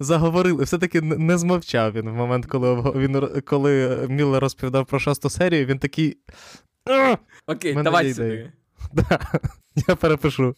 Заговорили, 0.00 0.64
все-таки 0.64 1.00
не 1.00 1.38
змовчав 1.38 1.92
він 1.92 2.08
в 2.11 2.12
момент, 2.14 2.46
коли 2.46 2.92
він 2.96 3.42
коли 3.44 3.96
Міллер 4.08 4.42
розповідав 4.42 4.87
про 4.87 4.98
шосту 4.98 5.30
серію, 5.30 5.66
він 5.66 5.78
такий. 5.78 6.16
Окей, 7.46 7.72
Мене 7.74 7.82
давай 7.84 8.14
сюди. 8.14 8.52
я 9.88 9.96
перепишу. 9.96 10.54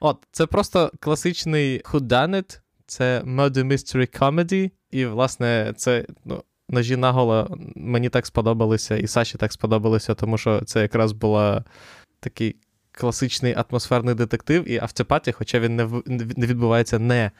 От, 0.00 0.18
це 0.32 0.46
просто 0.46 0.92
класичний 1.00 1.82
whodunit, 1.82 2.60
це 2.86 3.22
murder 3.26 3.64
mystery 3.64 4.20
comedy, 4.20 4.70
і, 4.90 5.06
власне, 5.06 5.74
це 5.76 6.06
ну, 6.24 6.42
ножі 6.68 6.96
наголо 6.96 7.58
мені 7.76 8.08
так 8.08 8.26
сподобалися, 8.26 8.96
і 8.96 9.06
Саші 9.06 9.38
так 9.38 9.52
сподобалися, 9.52 10.14
тому 10.14 10.38
що 10.38 10.60
це 10.60 10.80
якраз 10.82 11.12
була 11.12 11.64
такий 12.20 12.56
класичний 12.92 13.54
атмосферний 13.54 14.14
детектив, 14.14 14.68
і 14.70 14.78
автопаті, 14.78 15.32
хоча 15.32 15.60
він 15.60 15.76
не, 15.76 15.84
в- 15.84 16.02
не 16.06 16.46
відбувається 16.46 16.98
не 16.98 17.30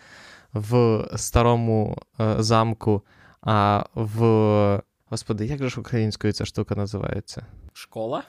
в 0.53 1.05
старому 1.17 1.99
е, 2.21 2.35
замку, 2.39 3.03
а 3.43 3.85
в. 3.95 4.83
Господи, 5.11 5.47
як 5.47 5.59
же 5.59 5.69
ж 5.69 5.81
українською 5.81 6.33
ця 6.33 6.45
штука 6.45 6.75
називається? 6.75 7.47
Школа? 7.73 8.23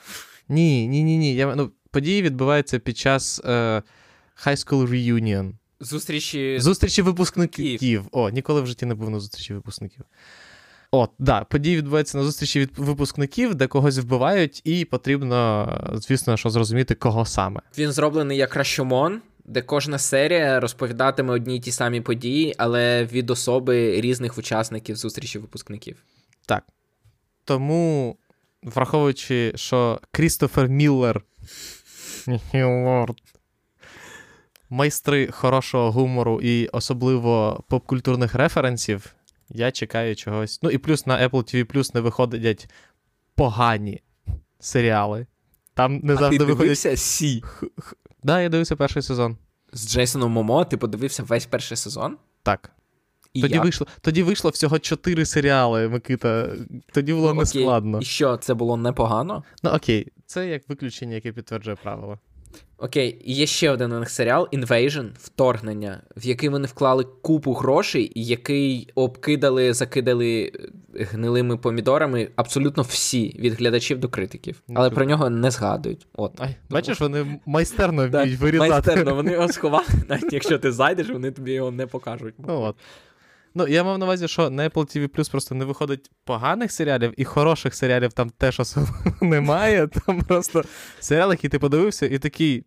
Ні, 0.49 0.87
ні, 0.87 1.03
ні, 1.03 1.17
ні. 1.17 1.35
Я, 1.35 1.55
ну, 1.55 1.71
події 1.91 2.21
відбуваються 2.21 2.79
під 2.79 2.97
час 2.97 3.41
е, 3.45 3.49
High 4.45 4.67
School 4.67 4.89
Reunion. 4.89 5.51
Зустрічі. 5.79 6.59
Зустрічі 6.59 7.01
випускників. 7.01 8.07
О, 8.11 8.29
ніколи 8.29 8.61
в 8.61 8.67
житті 8.67 8.85
не 8.85 8.95
був 8.95 9.09
на 9.09 9.19
зустрічі 9.19 9.53
випускників. 9.53 10.05
От, 10.91 11.11
да, 11.19 11.43
події 11.43 11.77
відбуваються 11.77 12.17
на 12.17 12.23
зустрічі 12.23 12.59
від 12.59 12.77
випускників, 12.77 13.55
де 13.55 13.67
когось 13.67 13.97
вбивають, 13.97 14.61
і 14.63 14.85
потрібно, 14.85 15.91
звісно, 15.93 16.37
що 16.37 16.49
зрозуміти, 16.49 16.95
кого 16.95 17.25
саме. 17.25 17.61
Він 17.77 17.91
зроблений 17.91 18.37
як 18.37 18.55
Рашомон, 18.55 19.21
де 19.45 19.61
кожна 19.61 19.99
серія 19.99 20.59
розповідатиме 20.59 21.33
одні 21.33 21.55
й 21.55 21.59
ті 21.59 21.71
самі 21.71 22.01
події, 22.01 22.55
але 22.57 23.05
від 23.05 23.29
особи 23.29 24.01
різних 24.01 24.37
учасників 24.37 24.95
зустрічі 24.95 25.39
випускників. 25.39 26.03
Так. 26.45 26.63
Тому, 27.43 28.17
враховуючи, 28.65 29.51
що 29.55 29.99
Крістофер 30.11 30.67
Міллер, 30.69 31.21
Міллорд, 32.53 33.17
майстри 34.69 35.27
хорошого 35.31 35.91
гумору 35.91 36.41
і 36.41 36.67
особливо 36.67 37.63
попкультурних 37.69 38.35
референсів, 38.35 39.15
я 39.49 39.71
чекаю 39.71 40.15
чогось. 40.15 40.59
Ну 40.63 40.69
і 40.69 40.77
плюс 40.77 41.05
на 41.05 41.27
Apple 41.27 41.31
TV 41.55 41.63
Plus 41.63 41.95
не 41.95 42.01
виходять 42.01 42.69
погані 43.35 44.01
серіали. 44.59 45.27
Там 45.73 45.99
не 46.03 46.13
а 46.13 46.17
завжди 46.17 46.37
ти 46.37 46.43
виходять. 46.43 46.61
дивився 46.61 46.97
Сі 46.97 47.43
Да, 48.23 48.41
я 48.41 48.49
дивився 48.49 48.75
перший 48.75 49.01
сезон. 49.01 49.37
з 49.73 49.89
Джейсоном 49.91 50.31
Момо, 50.31 50.65
ти 50.65 50.77
подивився 50.77 51.23
весь 51.23 51.45
перший 51.45 51.77
сезон? 51.77 52.17
Так. 52.43 52.71
І 53.35 53.41
Тоді 53.41 53.53
як? 53.53 53.63
вийшло, 53.63 53.87
тоді 54.01 54.23
вийшло 54.23 54.49
всього 54.49 54.79
чотири 54.79 55.25
серіали, 55.25 55.89
Микита. 55.89 56.49
Тоді 56.93 57.13
було 57.13 57.33
Ну, 57.33 57.39
нескладно. 57.39 57.99
І 58.01 58.05
що, 58.05 58.37
це 58.37 58.53
було 58.53 58.77
непогано? 58.77 59.43
Ну 59.63 59.69
окей, 59.69 60.07
це 60.25 60.47
як 60.47 60.69
виключення, 60.69 61.15
яке 61.15 61.31
підтверджує 61.31 61.77
правило. 61.83 62.19
Окей, 62.77 63.21
і 63.25 63.33
є 63.33 63.45
ще 63.45 63.71
один 63.71 63.91
у 63.91 63.99
них 63.99 64.09
серіал 64.09 64.49
Invasion, 64.53 65.09
вторгнення, 65.19 66.01
в 66.17 66.25
який 66.25 66.49
вони 66.49 66.67
вклали 66.67 67.03
купу 67.21 67.53
грошей, 67.53 68.11
і 68.15 68.25
який 68.25 68.89
обкидали, 68.95 69.73
закидали 69.73 70.51
гнилими 70.99 71.57
помідорами 71.57 72.29
абсолютно 72.35 72.83
всі 72.83 73.35
від 73.39 73.53
глядачів 73.53 73.99
до 73.99 74.09
критиків, 74.09 74.61
але 74.75 74.89
про 74.89 75.05
нього 75.05 75.29
не 75.29 75.51
згадують. 75.51 76.07
От 76.13 76.41
Ай, 76.41 76.55
бачиш, 76.69 76.99
вони 77.01 77.39
майстерно 77.45 78.07
вміють 78.09 78.39
вирізати. 78.39 78.69
Майстерно, 78.71 79.15
вони 79.15 79.31
його 79.31 79.47
сховали, 79.47 79.85
навіть 80.09 80.33
якщо 80.33 80.59
ти 80.59 80.71
зайдеш, 80.71 81.09
вони 81.09 81.31
тобі 81.31 81.51
його 81.51 81.71
не 81.71 81.87
покажуть. 81.87 82.33
Ну 82.37 82.61
от. 82.61 82.75
Ну, 83.57 83.67
я 83.67 83.83
мав 83.83 83.97
на 83.97 84.05
увазі, 84.05 84.27
що 84.27 84.49
на 84.49 84.69
Apple 84.69 84.97
TV 84.97 85.07
Plus 85.07 85.31
просто 85.31 85.55
не 85.55 85.65
виходить 85.65 86.11
поганих 86.23 86.71
серіалів, 86.71 87.13
і 87.17 87.25
хороших 87.25 87.75
серіалів 87.75 88.13
там 88.13 88.29
теж 88.29 88.59
особливо 88.59 89.15
немає. 89.21 89.87
Там 89.87 90.21
просто 90.21 90.63
серіал, 90.99 91.31
який 91.31 91.49
ти 91.49 91.59
подивився, 91.59 92.05
і 92.05 92.19
такий. 92.19 92.63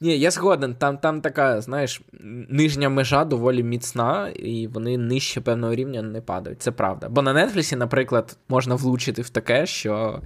Ні, 0.00 0.18
я 0.18 0.30
згоден. 0.30 0.74
Там 0.74 0.98
там 0.98 1.20
така, 1.20 1.60
знаєш, 1.60 2.02
нижня 2.48 2.88
межа 2.88 3.24
доволі 3.24 3.62
міцна, 3.62 4.28
і 4.28 4.66
вони 4.66 4.98
нижче 4.98 5.40
певного 5.40 5.74
рівня 5.74 6.02
не 6.02 6.20
падають. 6.20 6.62
Це 6.62 6.70
правда. 6.70 7.08
Бо 7.08 7.22
на 7.22 7.32
Нетфлісі, 7.32 7.76
наприклад, 7.76 8.36
можна 8.48 8.74
влучити 8.74 9.22
в 9.22 9.28
таке, 9.28 9.66
що. 9.66 10.22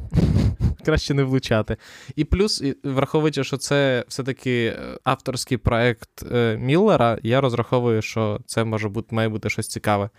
Краще 0.87 1.15
не 1.15 1.23
влучати. 1.23 1.77
І 2.17 2.25
плюс, 2.25 2.65
враховуючи, 2.85 3.45
що 3.45 3.57
це 3.57 4.05
все-таки 4.09 4.67
е, 4.67 4.99
авторський 5.05 5.59
проект 5.59 6.23
е, 6.33 6.57
Міллера, 6.57 7.19
я 7.23 7.41
розраховую, 7.41 8.03
що 8.03 8.41
це 8.47 8.65
може 8.65 8.89
бути, 8.89 9.15
має 9.15 9.29
бути 9.29 9.51
щось 9.51 9.69
цікаве. 9.69 10.11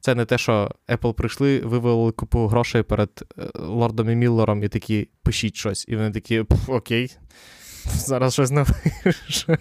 Це 0.00 0.14
не 0.14 0.24
те, 0.24 0.38
що 0.38 0.70
Apple 0.88 1.12
прийшли, 1.12 1.60
вивели 1.60 2.12
купу 2.12 2.46
грошей 2.46 2.82
перед 2.82 3.10
е, 3.38 3.42
Лордом 3.54 4.10
і 4.10 4.14
Міллером 4.14 4.62
і 4.62 4.68
такі 4.68 5.08
пишіть 5.22 5.56
щось. 5.56 5.84
І 5.88 5.96
вони 5.96 6.10
такі, 6.10 6.44
окей, 6.68 7.16
зараз 7.84 8.32
щось 8.32 8.50
напишемо. 8.50 9.58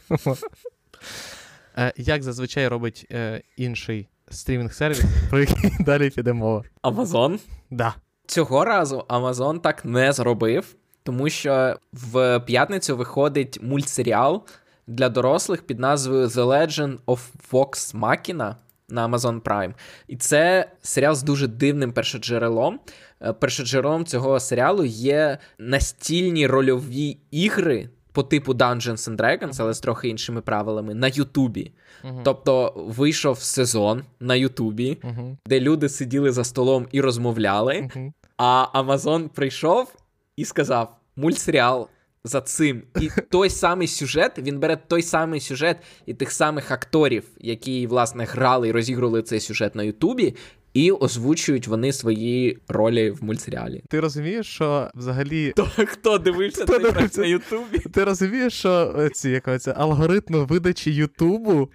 Як 1.97 2.23
зазвичай 2.23 2.67
робить 2.67 3.13
інший 3.57 4.07
стрімінг-сервіс, 4.31 5.03
про 5.29 5.39
який 5.39 5.71
далі 5.79 6.09
піде 6.09 6.33
мова? 6.33 6.63
Амазон? 6.81 7.39
Да. 7.71 7.95
Цього 8.27 8.65
разу 8.65 9.05
Amazon 9.09 9.59
так 9.59 9.85
не 9.85 10.13
зробив, 10.13 10.75
тому 11.03 11.29
що 11.29 11.77
в 11.93 12.39
п'ятницю 12.39 12.97
виходить 12.97 13.59
мультсеріал 13.61 14.43
для 14.87 15.09
дорослих 15.09 15.61
під 15.61 15.79
назвою 15.79 16.27
The 16.27 16.47
Legend 16.47 16.97
of 17.07 17.19
Vox 17.51 17.99
Machina 17.99 18.55
на 18.89 19.07
Amazon 19.07 19.41
Prime. 19.41 19.73
І 20.07 20.15
це 20.15 20.71
серіал 20.81 21.15
з 21.15 21.23
дуже 21.23 21.47
дивним 21.47 21.91
першоджерелом. 21.91 22.79
Е, 23.21 23.33
першоджерелом 23.33 24.05
цього 24.05 24.39
серіалу 24.39 24.85
є 24.85 25.37
настільні 25.57 26.47
рольові 26.47 27.17
ігри. 27.31 27.89
По 28.13 28.23
типу 28.23 28.53
Dungeons 28.53 29.09
and 29.09 29.15
Dragons, 29.17 29.55
але 29.59 29.73
з 29.73 29.79
трохи 29.79 30.09
іншими 30.09 30.41
правилами, 30.41 30.93
на 30.93 31.07
Ютубі. 31.07 31.71
Uh-huh. 32.03 32.21
Тобто 32.23 32.73
вийшов 32.75 33.39
сезон 33.39 34.03
на 34.19 34.35
Ютубі, 34.35 34.97
uh-huh. 35.03 35.37
де 35.45 35.59
люди 35.59 35.89
сиділи 35.89 36.31
за 36.31 36.43
столом 36.43 36.87
і 36.91 37.01
розмовляли. 37.01 37.73
Uh-huh. 37.73 38.11
А 38.37 38.67
Амазон 38.73 39.29
прийшов 39.29 39.95
і 40.35 40.45
сказав: 40.45 40.95
мультсеріал 41.15 41.89
за 42.23 42.41
цим. 42.41 42.83
І 43.01 43.09
той 43.29 43.49
самий 43.49 43.87
сюжет, 43.87 44.31
він 44.37 44.59
бере 44.59 44.75
той 44.75 45.01
самий 45.01 45.39
сюжет 45.39 45.77
і 46.05 46.13
тих 46.13 46.31
самих 46.31 46.71
акторів, 46.71 47.29
які, 47.39 47.87
власне, 47.87 48.25
грали 48.25 48.67
і 48.67 48.71
розігрували 48.71 49.21
цей 49.21 49.39
сюжет 49.39 49.75
на 49.75 49.83
Ютубі. 49.83 50.35
І 50.73 50.91
озвучують 50.91 51.67
вони 51.67 51.93
свої 51.93 52.57
ролі 52.67 53.11
в 53.11 53.23
мультсеріалі. 53.23 53.83
Ти 53.89 53.99
розумієш, 53.99 54.47
що 54.47 54.91
взагалі. 54.95 55.51
То, 55.55 55.69
хто 55.87 56.17
дивився 56.17 56.63
хто 56.63 56.73
цей 56.73 56.91
дивився? 56.91 57.21
на 57.21 57.27
Ютубі? 57.27 57.79
Ти 57.79 58.03
розумієш, 58.03 58.53
що 58.53 59.09
ці 59.13 59.29
якось 59.29 59.67
алгоритми 59.67 60.43
видачі 60.43 60.91
Ютубу 60.91 61.69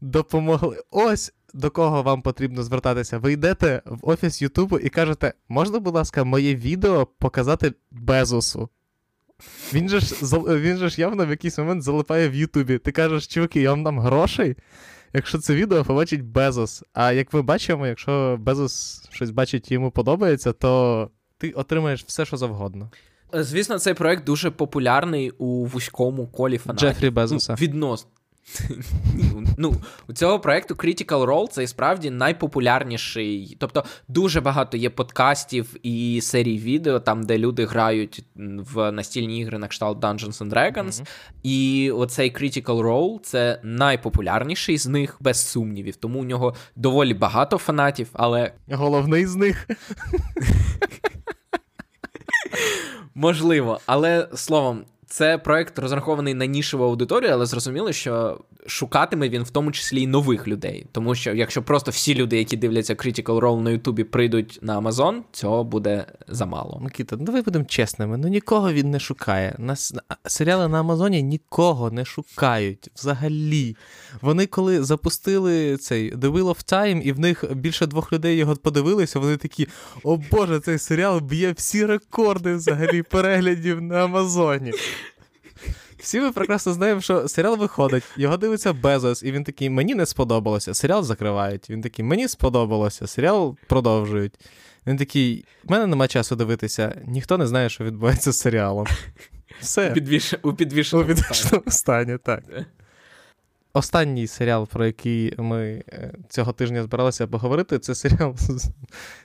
допомогли. 0.00 0.82
Ось 0.90 1.32
до 1.54 1.70
кого 1.70 2.02
вам 2.02 2.22
потрібно 2.22 2.62
звертатися. 2.62 3.18
Ви 3.18 3.32
йдете 3.32 3.82
в 3.86 4.08
офіс 4.08 4.42
Ютубу 4.42 4.78
і 4.78 4.88
кажете, 4.88 5.32
можна, 5.48 5.78
будь 5.78 5.94
ласка, 5.94 6.24
моє 6.24 6.54
відео 6.54 7.06
показати 7.18 7.72
Безосу? 7.90 8.68
Він 9.72 9.88
же 9.88 10.00
ж 10.00 10.14
він 10.46 10.76
же 10.76 10.88
ж 10.88 11.00
явно 11.00 11.26
в 11.26 11.30
якийсь 11.30 11.58
момент 11.58 11.82
залипає 11.82 12.28
в 12.28 12.34
Ютубі. 12.34 12.78
Ти 12.78 12.92
кажеш, 12.92 13.26
чуваки, 13.26 13.60
я 13.60 13.70
вам 13.70 13.84
дам 13.84 14.00
грошей, 14.00 14.56
якщо 15.12 15.38
це 15.38 15.54
відео 15.54 15.84
побачить 15.84 16.24
Безос. 16.24 16.84
А 16.92 17.12
як 17.12 17.32
ми 17.32 17.42
бачимо, 17.42 17.86
якщо 17.86 18.36
Безос 18.40 19.02
щось 19.10 19.30
бачить 19.30 19.70
і 19.70 19.74
йому 19.74 19.90
подобається, 19.90 20.52
то 20.52 21.10
ти 21.38 21.50
отримаєш 21.50 22.04
все, 22.04 22.24
що 22.24 22.36
завгодно. 22.36 22.90
Звісно, 23.32 23.78
цей 23.78 23.94
проект 23.94 24.24
дуже 24.24 24.50
популярний 24.50 25.30
у 25.30 25.66
вузькому 25.66 26.26
колі 26.26 26.58
фанатів. 26.58 26.88
Джефрі 26.88 27.10
Безоса. 27.10 27.52
Ну, 27.52 27.56
відносно. 27.66 28.10
Ну, 29.58 29.74
У 30.08 30.12
цього 30.12 30.40
проекту 30.40 30.74
Critical 30.74 31.24
Role 31.26 31.48
це 31.48 31.62
і 31.62 31.66
справді 31.66 32.10
найпопулярніший. 32.10 33.56
Тобто 33.60 33.84
дуже 34.08 34.40
багато 34.40 34.76
є 34.76 34.90
подкастів 34.90 35.76
і 35.82 36.20
серій 36.22 36.58
відео, 36.58 37.00
там, 37.00 37.22
де 37.22 37.38
люди 37.38 37.66
грають 37.66 38.24
в 38.74 38.92
настільні 38.92 39.38
ігри 39.40 39.58
на 39.58 39.68
кшталт 39.68 39.98
Dungeons 39.98 40.38
and 40.38 40.50
Dragons. 40.50 40.86
Mm-hmm. 40.86 41.06
І 41.42 41.90
оцей 41.90 42.32
Critical 42.34 42.82
Role 42.82 43.20
це 43.22 43.60
найпопулярніший 43.62 44.78
з 44.78 44.86
них, 44.86 45.16
без 45.20 45.48
сумнівів. 45.48 45.96
Тому 45.96 46.20
у 46.20 46.24
нього 46.24 46.54
доволі 46.76 47.14
багато 47.14 47.58
фанатів, 47.58 48.08
але. 48.12 48.52
Головний 48.70 49.26
з 49.26 49.36
них. 49.36 49.68
Можливо, 53.14 53.80
але 53.86 54.28
словом, 54.34 54.84
це 55.12 55.38
проект 55.38 55.78
розрахований 55.78 56.34
на 56.34 56.46
нішеву 56.46 56.84
аудиторію, 56.84 57.32
але 57.32 57.46
зрозуміло, 57.46 57.92
що 57.92 58.40
шукатиме 58.66 59.28
він 59.28 59.42
в 59.42 59.50
тому 59.50 59.72
числі 59.72 60.02
і 60.02 60.06
нових 60.06 60.48
людей. 60.48 60.86
Тому 60.92 61.14
що 61.14 61.34
якщо 61.34 61.62
просто 61.62 61.90
всі 61.90 62.14
люди, 62.14 62.38
які 62.38 62.56
дивляться 62.56 62.94
Critical 62.94 63.40
Role 63.40 63.60
на 63.60 63.70
Ютубі, 63.70 64.04
прийдуть 64.04 64.58
на 64.62 64.76
Амазон, 64.76 65.24
цього 65.32 65.64
буде 65.64 66.04
замало. 66.28 66.80
Микита, 66.82 67.16
ну 67.16 67.24
давай 67.24 67.42
будемо 67.42 67.64
чесними. 67.64 68.16
Ну 68.16 68.28
нікого 68.28 68.72
він 68.72 68.90
не 68.90 69.00
шукає. 69.00 69.54
Нас 69.58 69.94
серіали 70.26 70.68
на 70.68 70.80
Амазоні 70.80 71.22
нікого 71.22 71.90
не 71.90 72.04
шукають 72.04 72.90
взагалі. 72.96 73.76
Вони 74.20 74.46
коли 74.46 74.82
запустили 74.82 75.76
цей 75.76 76.14
The 76.14 76.32
Wheel 76.32 76.44
of 76.44 76.72
Time, 76.72 77.00
і 77.00 77.12
в 77.12 77.18
них 77.18 77.44
більше 77.54 77.86
двох 77.86 78.12
людей 78.12 78.36
його 78.36 78.56
подивилися, 78.56 79.18
вони 79.18 79.36
такі: 79.36 79.68
о 80.02 80.16
Боже, 80.30 80.60
цей 80.60 80.78
серіал 80.78 81.20
б'є 81.20 81.52
всі 81.52 81.86
рекорди 81.86 82.54
взагалі 82.54 83.02
переглядів 83.02 83.82
на 83.82 84.04
Амазоні. 84.04 84.72
Всі 86.02 86.20
ми 86.20 86.32
прекрасно 86.32 86.72
знаємо, 86.72 87.00
що 87.00 87.28
серіал 87.28 87.58
виходить, 87.58 88.04
його 88.16 88.36
дивиться 88.36 88.72
Безос, 88.72 89.22
і 89.22 89.32
він 89.32 89.44
такий, 89.44 89.70
мені 89.70 89.94
не 89.94 90.06
сподобалося. 90.06 90.74
Серіал 90.74 91.02
закривають. 91.02 91.70
Він 91.70 91.82
такий, 91.82 92.04
мені 92.04 92.28
сподобалося, 92.28 93.06
серіал 93.06 93.56
продовжують. 93.68 94.34
Він 94.86 94.96
такий, 94.96 95.44
в 95.64 95.70
мене 95.70 95.86
нема 95.86 96.08
часу 96.08 96.36
дивитися, 96.36 96.96
ніхто 97.06 97.38
не 97.38 97.46
знає, 97.46 97.68
що 97.68 97.84
відбувається 97.84 98.32
з 98.32 98.38
серіалом. 98.38 98.86
Все. 99.60 99.90
У, 99.90 99.94
підвіш... 99.94 100.34
у 100.42 100.52
підвішеному, 100.52 101.12
у 101.12 101.14
підвішеному 101.14 101.64
стані. 101.66 102.18
так. 102.24 102.44
Останній 103.72 104.26
серіал, 104.26 104.68
про 104.68 104.86
який 104.86 105.34
ми 105.38 105.84
е, 105.88 106.14
цього 106.28 106.52
тижня 106.52 106.82
збиралися 106.82 107.26
поговорити, 107.26 107.78
це 107.78 107.94
серіал. 107.94 108.36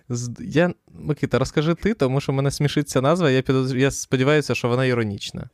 з... 0.10 0.30
Я... 0.40 0.74
Микита, 0.94 1.40
розкажи 1.40 1.76
ти, 1.76 1.94
тому 1.94 2.22
що 2.22 2.34
мене 2.34 2.52
смішить 2.52 2.90
ця 2.90 3.02
назва, 3.02 3.32
я 3.32 3.42
підоз... 3.42 3.74
я 3.74 3.92
сподіваюся, 3.92 4.56
що 4.56 4.68
вона 4.68 4.86
іронічна. 4.86 5.50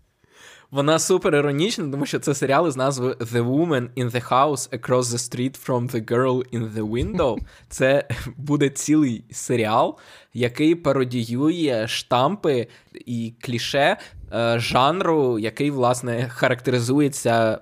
Вона 0.74 1.00
супер 1.00 1.36
іронічна, 1.36 1.88
тому 1.92 2.06
що 2.06 2.20
це 2.20 2.36
серіал 2.36 2.68
із 2.68 2.76
назвою 2.76 3.14
The 3.14 3.48
Woman 3.48 3.88
in 3.98 4.12
the 4.12 4.30
House 4.30 4.80
Across 4.80 5.04
the 5.04 5.18
Street 5.18 5.68
from 5.68 5.92
the 5.92 6.06
Girl 6.06 6.44
in 6.54 6.74
the 6.74 6.90
Window. 6.90 7.38
Це 7.70 8.08
буде 8.38 8.70
цілий 8.70 9.24
серіал, 9.32 9.98
який 10.34 10.76
пародіює 10.76 11.86
штампи 11.88 12.68
і 13.06 13.34
кліше 13.42 13.98
е, 14.34 14.60
жанру, 14.60 15.40
який, 15.40 15.72
власне, 15.72 16.30
характеризується. 16.30 17.60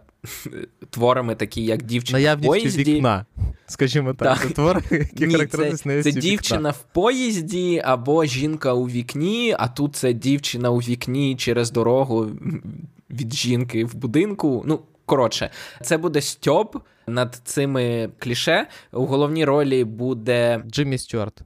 Творами, 0.90 1.36
такі, 1.36 1.66
як 1.66 1.84
дівчина 1.84 2.20
Наявністю 2.20 2.50
в 2.50 2.52
поїзді. 2.52 2.84
вікна, 2.94 3.26
скажімо 3.68 4.14
так. 4.14 4.38
так. 4.38 4.48
Це 4.48 4.54
твори, 4.54 4.82
які 4.92 5.28
Ні, 5.28 5.46
Це, 5.46 6.04
це 6.04 6.12
дівчина 6.12 6.70
в 6.70 6.84
поїзді 6.94 7.82
або 7.86 8.26
жінка 8.26 8.74
у 8.74 8.86
вікні, 8.86 9.56
а 9.60 9.68
тут 9.68 9.96
це 9.96 10.14
дівчина 10.14 10.70
у 10.70 10.78
вікні 10.78 11.36
через 11.36 11.72
дорогу 11.72 12.30
від 13.12 13.34
жінки 13.34 13.86
в 13.86 13.96
будинку. 13.96 14.64
Ну, 14.68 14.80
коротше, 15.06 15.50
це 15.82 15.98
буде 15.98 16.22
Стьоп 16.22 16.76
над 17.08 17.42
цими 17.44 18.10
кліше. 18.20 18.68
У 18.92 19.06
головній 19.06 19.46
ролі 19.46 19.84
буде 19.84 20.64
Джиммі 20.68 20.98
Стюарт. 20.98 21.42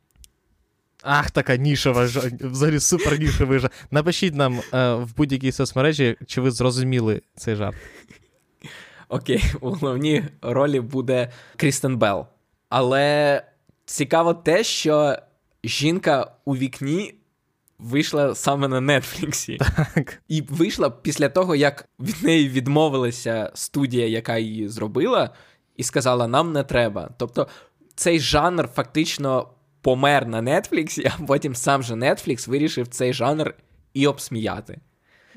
Ах, 1.04 1.32
така 1.32 1.56
нішова, 1.58 2.04
взагалі 2.42 2.80
супер 2.80 3.20
нішовий 3.20 3.60
жарт. 3.60 3.74
Напишіть 3.92 4.36
нам 4.36 4.60
е, 4.74 4.94
в 4.94 5.16
будь-якій 5.16 5.52
соцмережі, 5.52 6.18
чи 6.26 6.42
ви 6.42 6.52
зрозуміли 6.52 7.22
цей 7.36 7.56
жарт. 7.56 7.76
Окей, 9.10 9.44
у 9.62 9.70
головній 9.70 10.24
ролі 10.42 10.80
буде 10.80 11.32
Крістен 11.56 11.98
Белл. 11.98 12.26
Але 12.70 13.42
цікаво 13.86 14.34
те, 14.34 14.64
що 14.64 15.18
жінка 15.64 16.32
у 16.46 16.56
вікні 16.56 17.16
вийшла 17.80 18.36
саме 18.36 18.68
на 18.68 19.00
Нетфліксі. 19.00 19.58
Так. 19.96 20.22
І 20.28 20.42
вийшла 20.42 20.90
після 20.90 21.30
того, 21.30 21.56
як 21.56 21.90
від 22.00 22.24
неї 22.24 22.50
відмовилася 22.50 23.52
студія, 23.54 24.08
яка 24.08 24.38
її 24.38 24.68
зробила, 24.68 25.30
і 25.78 25.84
сказала: 25.84 26.28
нам 26.28 26.54
не 26.54 26.64
треба. 26.64 27.10
Тобто 27.18 27.48
цей 27.96 28.20
жанр 28.20 28.68
фактично 28.68 29.50
помер 29.82 30.28
на 30.28 30.42
Нетфліксі, 30.42 31.12
а 31.20 31.26
потім 31.26 31.56
сам 31.56 31.84
же 31.84 31.94
Netflix 31.94 32.50
вирішив 32.50 32.88
цей 32.88 33.14
жанр 33.14 33.54
і 33.94 34.08
обсміяти. 34.08 34.80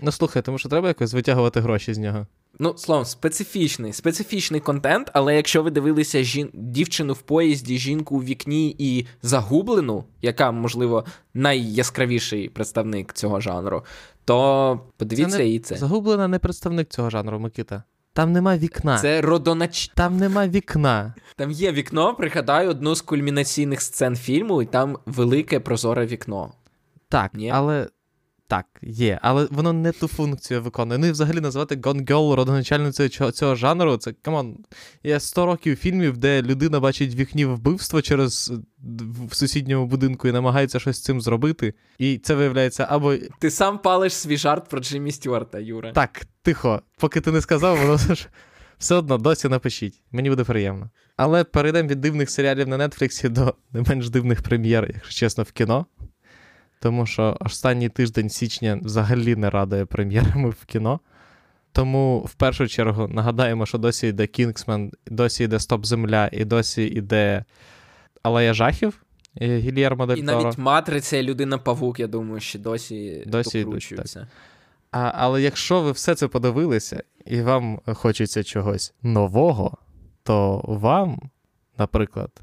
Ну 0.01 0.12
слухай, 0.12 0.42
тому 0.42 0.59
що 0.59 0.68
треба 0.68 0.88
якось 0.88 1.14
витягувати 1.14 1.61
гроші 1.61 1.94
з 1.94 1.98
нього. 1.98 2.27
Ну, 2.61 2.75
словом, 2.77 3.05
специфічний, 3.05 3.92
специфічний 3.92 4.61
контент, 4.61 5.11
але 5.14 5.37
якщо 5.37 5.62
ви 5.62 5.71
дивилися 5.71 6.23
жін... 6.23 6.51
дівчину 6.53 7.12
в 7.12 7.23
поїзді, 7.23 7.79
жінку 7.79 8.16
у 8.16 8.23
вікні 8.23 8.77
і 8.79 9.07
загублену, 9.23 10.05
яка, 10.23 10.51
можливо, 10.51 11.05
найяскравіший 11.35 12.49
представник 12.49 13.12
цього 13.12 13.40
жанру, 13.40 13.85
то 14.25 14.81
подивіться 14.97 15.37
це 15.37 15.38
не... 15.38 15.49
і 15.49 15.59
це. 15.59 15.77
Загублена 15.77 16.29
не 16.29 16.38
представник 16.38 16.88
цього 16.88 17.11
жанру, 17.11 17.38
Микита. 17.38 17.83
Там 18.12 18.33
нема 18.33 18.57
вікна. 18.57 18.99
Це 18.99 19.21
родонач... 19.21 19.88
Там 19.94 20.16
нема 20.16 20.49
вікна. 20.49 21.14
Там 21.37 21.51
є 21.51 21.73
вікно, 21.73 22.14
пригадаю 22.14 22.71
одну 22.71 22.94
з 22.94 23.03
кульмінаційних 23.03 23.83
сцен 23.83 24.16
фільму, 24.16 24.62
і 24.62 24.66
там 24.66 24.99
велике 25.07 25.61
прозоре 25.61 26.07
вікно. 26.07 26.53
Так, 27.09 27.35
Ні? 27.35 27.51
але 27.51 27.88
так, 28.48 28.66
є, 28.82 29.18
але 29.22 29.48
воно 29.50 29.72
не 29.72 29.92
ту 29.92 30.08
функцію 30.08 30.62
виконує. 30.62 30.98
Ну 30.98 31.06
і 31.06 31.11
взагалі 31.11 31.40
назвати 31.40 31.76
Gone 31.76 32.04
Girl 32.04 32.34
родоначальницею 32.34 33.08
цього, 33.08 33.30
цього 33.30 33.54
жанру, 33.54 33.96
це 33.96 34.12
come 34.12 34.38
on. 34.38 34.57
Є 35.04 35.20
100 35.20 35.46
років 35.46 35.76
фільмів, 35.76 36.16
де 36.16 36.42
людина 36.42 36.80
бачить 36.80 37.14
вікні 37.14 37.44
вбивство 37.44 38.02
через 38.02 38.52
в 39.28 39.34
сусідньому 39.34 39.87
будинку 39.87 40.28
і 40.28 40.32
намагається 40.32 40.80
щось 40.80 40.96
з 40.96 41.02
цим 41.02 41.20
зробити. 41.20 41.74
І 41.98 42.18
це 42.18 42.34
виявляється 42.34 42.87
або. 42.90 43.16
Ти 43.38 43.50
сам 43.50 43.78
палиш 43.78 44.12
свій 44.12 44.37
жарт 44.37 44.68
про 44.68 44.80
Джиммі 44.80 45.12
Стюарта, 45.12 45.58
Юра. 45.58 45.92
Так, 45.92 46.26
тихо. 46.42 46.82
Поки 46.98 47.20
ти 47.20 47.32
не 47.32 47.40
сказав, 47.40 47.78
воно 47.78 47.96
ж 48.14 48.28
все 48.78 48.94
одно 48.94 49.18
досі 49.18 49.48
напишіть. 49.48 50.02
Мені 50.12 50.30
буде 50.30 50.44
приємно. 50.44 50.90
Але 51.16 51.44
перейдемо 51.44 51.88
від 51.88 52.00
дивних 52.00 52.30
серіалів 52.30 52.68
на 52.68 52.88
Нетфліксі 52.88 53.28
до 53.28 53.54
не 53.72 53.82
менш 53.82 54.11
дивних 54.11 54.42
прем'єр, 54.42 54.90
якщо 54.94 55.12
чесно, 55.12 55.44
в 55.44 55.52
кіно. 55.52 55.87
Тому 56.80 57.06
що 57.06 57.36
останній 57.40 57.88
тиждень 57.88 58.30
січня 58.30 58.80
взагалі 58.82 59.36
не 59.36 59.50
радує 59.50 59.84
прем'єрами 59.84 60.50
в 60.50 60.64
кіно. 60.64 61.00
Тому 61.72 62.18
в 62.18 62.34
першу 62.34 62.68
чергу 62.68 63.08
нагадаємо, 63.08 63.66
що 63.66 63.78
досі 63.78 64.08
йде 64.08 64.26
Кінгсмен, 64.26 64.92
досі 65.06 65.44
йде 65.44 65.58
Стоп 65.58 65.86
Земля, 65.86 66.30
і 66.32 66.44
досі 66.44 66.82
йде 66.82 67.44
Алея 68.22 68.54
Жахів 68.54 69.02
Гільєрмо 69.40 70.06
Дель 70.06 70.16
І 70.16 70.22
навіть 70.22 70.58
Матриця 70.58 71.16
і 71.16 71.22
Людина 71.22 71.58
Павук, 71.58 72.00
я 72.00 72.06
думаю, 72.06 72.40
що 72.40 72.58
досі 72.58 73.24
досі 73.26 73.64
докручуються. 73.64 74.28
А, 74.90 75.12
Але 75.14 75.42
якщо 75.42 75.80
ви 75.80 75.92
все 75.92 76.14
це 76.14 76.28
подивилися, 76.28 77.02
і 77.26 77.42
вам 77.42 77.80
хочеться 77.86 78.44
чогось 78.44 78.94
нового, 79.02 79.78
то 80.22 80.64
вам, 80.66 81.30
наприклад, 81.78 82.40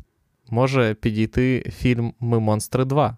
може 0.50 0.94
підійти 0.94 1.72
фільм 1.78 2.14
Ми 2.20 2.40
Монстри 2.40 2.86
2 2.86 3.18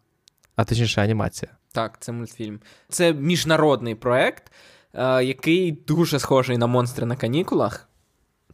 а 0.58 0.64
точніше 0.64 1.02
анімація. 1.02 1.52
Так, 1.72 1.98
це 2.00 2.12
мультфільм. 2.12 2.60
Це 2.90 3.14
міжнародний 3.14 3.96
проект, 3.96 4.52
е, 4.94 5.24
який 5.24 5.72
дуже 5.72 6.20
схожий 6.20 6.58
на 6.58 6.68
монстри 6.68 7.06
на 7.06 7.16
канікулах, 7.16 7.90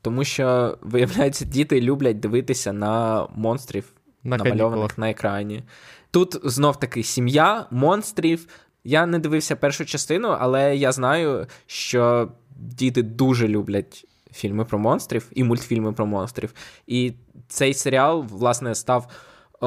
тому 0.02 0.24
що, 0.24 0.78
виявляється, 0.82 1.46
діти 1.46 1.82
люблять 1.82 2.20
дивитися 2.20 2.74
на 2.74 3.26
монстрів, 3.36 3.94
на 4.24 4.38
намальованих 4.38 4.70
канікулах. 4.70 4.98
на 4.98 5.10
екрані. 5.10 5.64
Тут 6.12 6.38
знов 6.44 6.80
таки 6.80 7.04
сім'я 7.04 7.66
монстрів. 7.72 8.48
Я 8.84 9.06
не 9.06 9.20
дивився 9.20 9.56
першу 9.56 9.86
частину, 9.86 10.28
але 10.40 10.76
я 10.76 10.92
знаю, 10.92 11.48
що 11.66 12.32
діти 12.56 13.04
дуже 13.04 13.48
люблять 13.48 14.06
фільми 14.32 14.66
про 14.66 14.80
монстрів 14.80 15.30
і 15.32 15.44
мультфільми 15.44 15.94
про 15.94 16.06
монстрів. 16.06 16.54
І 16.88 17.14
цей 17.48 17.74
серіал, 17.74 18.26
власне, 18.30 18.76
став 18.76 19.08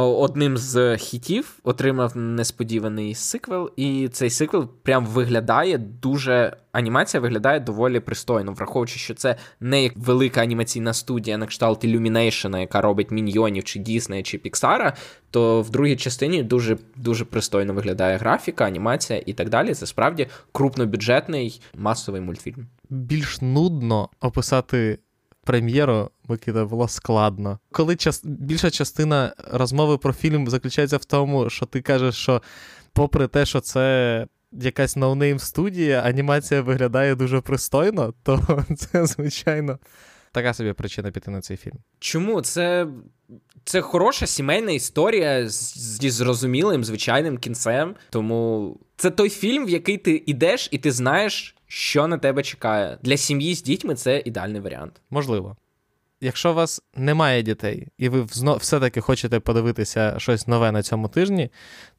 одним 0.05 0.57
з 0.57 0.97
хітів 0.97 1.59
отримав 1.65 2.17
несподіваний 2.17 3.15
сиквел, 3.15 3.71
і 3.77 4.09
цей 4.13 4.31
сиквел 4.31 4.69
прям 4.83 5.07
виглядає 5.07 5.79
дуже. 5.79 6.57
Анімація 6.73 7.21
виглядає 7.21 7.61
доволі 7.61 8.01
пристойно, 8.01 8.53
враховуючи, 8.53 8.99
що 8.99 9.15
це 9.15 9.37
не 9.61 9.83
як 9.83 9.93
велика 9.97 10.43
анімаційна 10.43 10.93
студія 10.93 11.39
на 11.39 11.47
кшталт 11.47 11.85
Illumination, 11.85 12.61
яка 12.61 12.81
робить 12.81 13.11
міньйонів, 13.11 13.65
чи 13.65 13.79
Діснея, 13.79 14.23
чи 14.23 14.39
Піксара, 14.39 14.97
то 15.31 15.63
в 15.63 15.71
другій 15.71 15.97
частині 15.97 16.43
дуже 16.43 16.79
дуже 16.97 17.25
пристойно 17.25 17.75
виглядає 17.75 18.17
графіка, 18.17 18.65
анімація 18.65 19.23
і 19.27 19.33
так 19.33 19.49
далі. 19.49 19.75
Це 19.75 19.87
справді 19.87 20.27
крупнобюджетний 20.53 21.61
масовий 21.75 22.21
мультфільм. 22.21 22.67
Більш 22.91 23.41
нудно 23.41 24.09
описати 24.21 24.99
прем'єру 25.47 26.11
Микита 26.29 26.65
було 26.65 26.89
складно. 26.89 27.59
Коли 27.73 27.97
час... 27.97 28.21
більша 28.25 28.71
частина 28.71 29.35
розмови 29.53 29.99
про 29.99 30.13
фільм 30.13 30.49
заключається 30.49 30.97
в 30.97 31.05
тому, 31.05 31.51
що 31.51 31.67
ти 31.67 31.83
кажеш, 31.83 32.15
що, 32.15 32.43
попри 32.93 33.29
те, 33.29 33.47
що 33.47 33.61
це 33.61 34.27
якась 34.53 34.97
ноунейм 34.97 35.39
студія, 35.39 36.01
анімація 36.01 36.63
виглядає 36.63 37.15
дуже 37.15 37.41
пристойно, 37.41 38.15
то 38.23 38.65
це, 38.77 39.07
звичайно, 39.07 39.79
така 40.33 40.55
собі 40.55 40.73
причина 40.73 41.11
піти 41.11 41.31
на 41.31 41.41
цей 41.41 41.57
фільм. 41.57 41.77
Чому? 41.99 42.43
Це 42.43 42.87
це 43.65 43.81
хороша 43.81 44.27
сімейна 44.27 44.73
історія 44.73 45.49
зі 45.49 46.11
зрозумілим, 46.11 46.85
звичайним 46.85 47.39
кінцем. 47.39 47.95
Тому 48.11 48.77
це 48.97 49.11
той 49.11 49.31
фільм, 49.31 49.67
в 49.67 49.69
який 49.69 49.99
ти 49.99 50.23
йдеш, 50.27 50.69
і 50.71 50.79
ти 50.79 50.93
знаєш, 50.93 51.56
що 51.67 52.07
на 52.07 52.19
тебе 52.19 52.43
чекає. 52.43 52.99
Для 53.03 53.17
сім'ї 53.17 53.55
з 53.55 53.63
дітьми 53.63 53.95
це 53.95 54.23
ідеальний 54.25 54.61
варіант. 54.61 55.01
Можливо. 55.11 55.57
Якщо 56.21 56.51
у 56.51 56.55
вас 56.55 56.83
немає 56.95 57.43
дітей, 57.43 57.89
і 57.99 58.09
ви 58.09 58.23
все-таки 58.59 59.01
хочете 59.01 59.41
подивитися 59.41 60.15
щось 60.19 60.47
нове 60.47 60.73
на 60.73 60.83
цьому 60.83 61.09
тижні, 61.09 61.51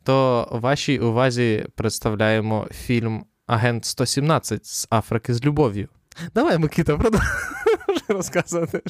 то 0.04 0.48
вашій 0.52 1.00
увазі 1.00 1.66
представляємо 1.76 2.68
фільм 2.72 3.26
Агент 3.48 3.86
117 3.86 4.66
з 4.66 4.88
Африки 4.90 5.34
з 5.34 5.46
любов'ю. 5.46 5.88
Давай, 6.36 6.58
Микита, 6.58 6.98
продовжуй 6.98 8.08
розказувати. 8.08 8.82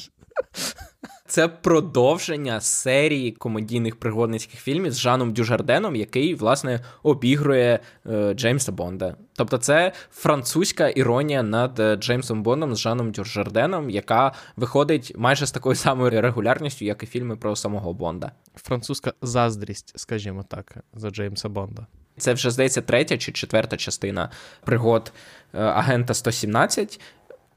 Це 1.28 1.48
продовження 1.48 2.60
серії 2.60 3.32
комедійних 3.32 3.96
пригодницьких 3.96 4.60
фільмів 4.60 4.92
з 4.92 4.98
Жаном 4.98 5.32
Дюжарденом, 5.32 5.96
який, 5.96 6.34
власне, 6.34 6.80
обігрує 7.02 7.78
е, 8.06 8.34
Джеймса 8.34 8.72
Бонда. 8.72 9.16
Тобто, 9.36 9.58
це 9.58 9.92
французька 10.10 10.88
іронія 10.88 11.42
над 11.42 11.80
е, 11.80 11.96
Джеймсом 11.96 12.42
Бондом 12.42 12.74
з 12.74 12.78
Жаном 12.78 13.12
Дюжарденом, 13.12 13.90
яка 13.90 14.32
виходить 14.56 15.12
майже 15.16 15.46
з 15.46 15.52
такою 15.52 15.74
самою 15.74 16.20
регулярністю, 16.22 16.84
як 16.84 17.02
і 17.02 17.06
фільми 17.06 17.36
про 17.36 17.56
самого 17.56 17.92
Бонда. 17.92 18.32
Французька 18.54 19.12
заздрість, 19.22 19.92
скажімо 19.98 20.44
так, 20.48 20.76
за 20.94 21.10
Джеймса 21.10 21.48
Бонда. 21.48 21.86
Це 22.18 22.32
вже 22.32 22.50
здається 22.50 22.82
третя 22.82 23.18
чи 23.18 23.32
четверта 23.32 23.76
частина 23.76 24.30
пригод 24.64 25.12
е, 25.54 25.60
агента 25.60 26.14
117, 26.14 27.00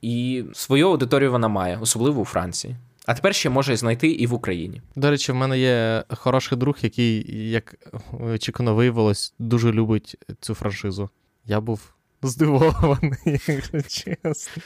і 0.01 0.43
свою 0.53 0.87
аудиторію 0.87 1.31
вона 1.31 1.47
має, 1.47 1.77
особливо 1.77 2.21
у 2.21 2.25
Франції. 2.25 2.75
А 3.05 3.13
тепер 3.13 3.35
ще 3.35 3.49
може 3.49 3.77
знайти 3.77 4.07
і 4.07 4.27
в 4.27 4.33
Україні. 4.33 4.81
До 4.95 5.09
речі, 5.09 5.31
в 5.31 5.35
мене 5.35 5.59
є 5.59 6.03
хороший 6.09 6.57
друг, 6.57 6.77
який, 6.81 7.49
як 7.49 7.75
очікувано 8.19 8.75
виявилось, 8.75 9.33
дуже 9.39 9.71
любить 9.71 10.17
цю 10.39 10.53
франшизу. 10.53 11.09
Я 11.45 11.61
був 11.61 11.93
здивований, 12.21 13.19
якщо 13.47 13.81
чесно. 13.81 14.63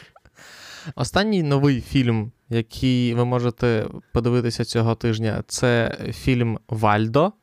Останній 0.96 1.44
новий 1.44 1.82
фільм, 1.82 2.32
який 2.50 3.14
ви 3.14 3.26
можете 3.26 3.88
подивитися 4.14 4.66
цього 4.66 4.96
тижня, 4.96 5.44
це 5.48 5.98
фільм 6.14 6.60
Вальдо. 6.70 7.34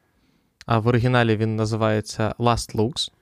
А 0.67 0.79
в 0.79 0.87
оригіналі 0.87 1.37
він 1.37 1.57
називається 1.57 2.35
Last 2.39 2.77
Looks. 2.77 3.13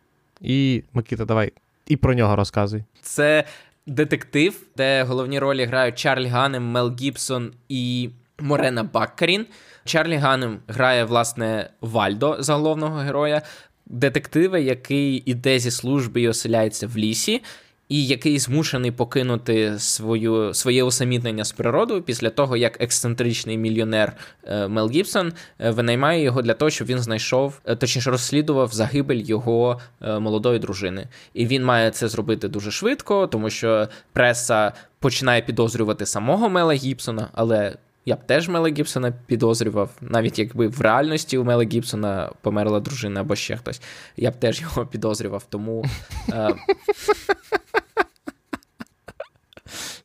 І 0.41 0.83
Микита, 0.93 1.25
давай 1.25 1.53
і 1.87 1.97
про 1.97 2.15
нього 2.15 2.37
розказуй. 2.37 2.85
Це 3.03 3.45
детектив, 3.87 4.63
де 4.77 5.03
головні 5.03 5.39
ролі 5.39 5.65
грають 5.65 5.99
Чарлі 5.99 6.27
Ганем, 6.27 6.71
Мел 6.71 6.97
Гібсон 7.01 7.53
і 7.69 8.11
Морена 8.39 8.83
Баккарін. 8.83 9.47
Чарлі 9.85 10.17
Ганем 10.17 10.59
грає, 10.69 11.05
власне, 11.05 11.71
Вальдо 11.81 12.37
за 12.39 12.55
головного 12.55 12.97
героя, 12.97 13.43
детектива, 13.87 14.59
який 14.59 15.17
іде 15.17 15.59
зі 15.59 15.71
служби 15.71 16.21
і 16.21 16.29
оселяється 16.29 16.87
в 16.87 16.97
лісі 16.97 17.43
і 17.91 18.07
який 18.07 18.39
змушений 18.39 18.91
покинути 18.91 19.79
свою, 19.79 20.55
своє 20.55 20.83
усамітнення 20.83 21.45
з 21.45 21.53
природою 21.53 22.03
після 22.03 22.31
того, 22.31 22.57
як 22.57 22.83
ексцентричний 22.83 23.59
мільйонер 23.59 24.13
е, 24.45 24.69
Мел 24.69 24.91
Гібсон 24.91 25.33
е, 25.59 25.71
винаймає 25.71 26.23
його 26.23 26.43
для 26.43 26.55
того, 26.55 26.71
щоб 26.71 26.89
він 26.89 26.99
знайшов, 26.99 27.61
е, 27.65 27.77
точніше 27.77 28.11
розслідував 28.11 28.73
загибель 28.73 29.17
його 29.17 29.81
молодої 30.01 30.59
дружини. 30.59 31.09
І 31.35 31.47
він 31.47 31.65
має 31.65 31.91
це 31.91 32.09
зробити 32.09 32.49
дуже 32.49 32.71
швидко, 32.71 33.27
тому 33.27 33.51
що 33.51 33.89
преса 34.13 34.73
починає 34.99 35.43
підозрювати 35.43 36.07
самого 36.07 36.49
Мела 36.49 36.75
Гібсона, 36.75 37.29
але. 37.33 37.75
Я 38.05 38.17
б 38.17 38.27
теж 38.27 38.49
Мела 38.49 38.69
Гібсона 38.69 39.13
підозрював, 39.27 39.91
навіть 40.01 40.39
якби 40.39 40.69
в 40.69 40.81
реальності 40.81 41.39
у 41.39 41.45
Мела 41.45 41.65
Гібсона 41.65 42.33
померла 42.41 42.81
дружина 42.81 43.21
або 43.21 43.37
ще 43.37 43.57
хтось. 43.57 43.83
Я 44.17 44.31
б 44.31 44.37
теж 44.37 44.61
його 44.61 44.87
підозрював. 44.87 45.45
Тому 45.49 45.85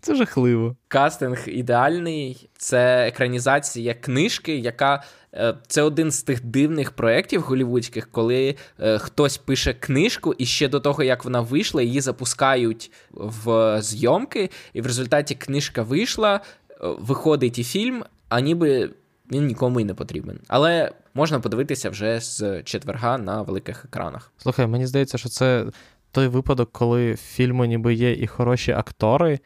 Це 0.05 0.15
жахливо. 0.15 0.75
Кастинг 0.87 1.43
ідеальний. 1.47 2.49
Це 2.57 3.07
екранізація 3.07 3.93
книжки, 3.93 4.57
яка 4.57 5.03
е, 5.33 5.55
це 5.67 5.81
один 5.81 6.11
з 6.11 6.23
тих 6.23 6.45
дивних 6.45 6.91
проєктів 6.91 7.41
голівудських, 7.41 8.11
коли 8.11 8.55
е, 8.79 8.97
хтось 8.97 9.37
пише 9.37 9.73
книжку, 9.73 10.33
і 10.37 10.45
ще 10.45 10.67
до 10.67 10.79
того, 10.79 11.03
як 11.03 11.25
вона 11.25 11.41
вийшла, 11.41 11.81
її 11.81 12.01
запускають 12.01 12.91
в 13.11 13.77
зйомки, 13.81 14.49
і 14.73 14.81
в 14.81 14.85
результаті 14.85 15.35
книжка 15.35 15.81
вийшла, 15.81 16.35
е, 16.35 16.64
виходить 16.81 17.59
і 17.59 17.63
фільм, 17.63 18.03
а 18.29 18.39
ніби 18.39 18.89
він 19.31 19.45
нікому 19.47 19.79
й 19.79 19.85
не 19.85 19.93
потрібен. 19.93 20.39
Але 20.47 20.91
можна 21.13 21.39
подивитися 21.39 21.89
вже 21.89 22.19
з 22.19 22.63
четверга 22.63 23.17
на 23.17 23.41
великих 23.41 23.85
екранах. 23.85 24.31
Слухай, 24.37 24.67
мені 24.67 24.87
здається, 24.87 25.17
що 25.17 25.29
це 25.29 25.65
той 26.11 26.27
випадок, 26.27 26.71
коли 26.71 27.13
в 27.13 27.17
фільму 27.17 27.65
ніби 27.65 27.93
є 27.93 28.13
і 28.13 28.27
хороші 28.27 28.71
актори, 28.71 29.39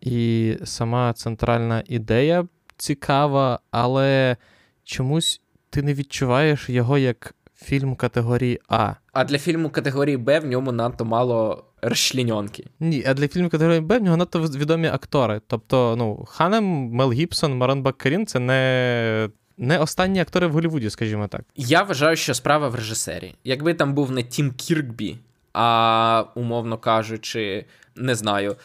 і 0.00 0.56
сама 0.64 1.12
центральна 1.12 1.82
ідея 1.86 2.46
цікава, 2.76 3.60
але 3.70 4.36
чомусь 4.84 5.40
ти 5.70 5.82
не 5.82 5.94
відчуваєш 5.94 6.68
його 6.68 6.98
як 6.98 7.34
фільм 7.56 7.96
категорії 7.96 8.60
А. 8.68 8.92
А 9.12 9.24
для 9.24 9.38
фільму 9.38 9.70
категорії 9.70 10.16
Б 10.16 10.38
в 10.40 10.46
ньому 10.46 10.72
надто 10.72 11.04
мало 11.04 11.64
розчленьонки. 11.82 12.64
Ні, 12.80 13.04
а 13.06 13.14
для 13.14 13.28
фільму 13.28 13.48
категорії 13.48 13.80
Б 13.80 13.98
в 13.98 14.02
нього 14.02 14.16
надто 14.16 14.40
відомі 14.40 14.88
актори. 14.88 15.40
Тобто, 15.46 15.96
ну, 15.98 16.24
Ханем, 16.28 16.64
Мел 16.64 17.12
Гібсон, 17.12 17.56
Марон 17.56 17.82
Баккарін 17.82 18.26
це 18.26 18.38
не. 18.38 19.28
Не 19.58 19.78
останні 19.78 20.20
актори 20.20 20.46
в 20.46 20.52
Голлівуді, 20.52 20.90
скажімо 20.90 21.28
так. 21.28 21.42
Я 21.54 21.82
вважаю, 21.82 22.16
що 22.16 22.34
справа 22.34 22.68
в 22.68 22.74
режисері. 22.74 23.34
Якби 23.44 23.74
там 23.74 23.94
був 23.94 24.10
не 24.10 24.22
Тім 24.22 24.52
Кіркбі, 24.52 25.16
а 25.52 26.24
умовно 26.34 26.78
кажучи, 26.78 27.64
не 27.94 28.14
знаю, 28.14 28.56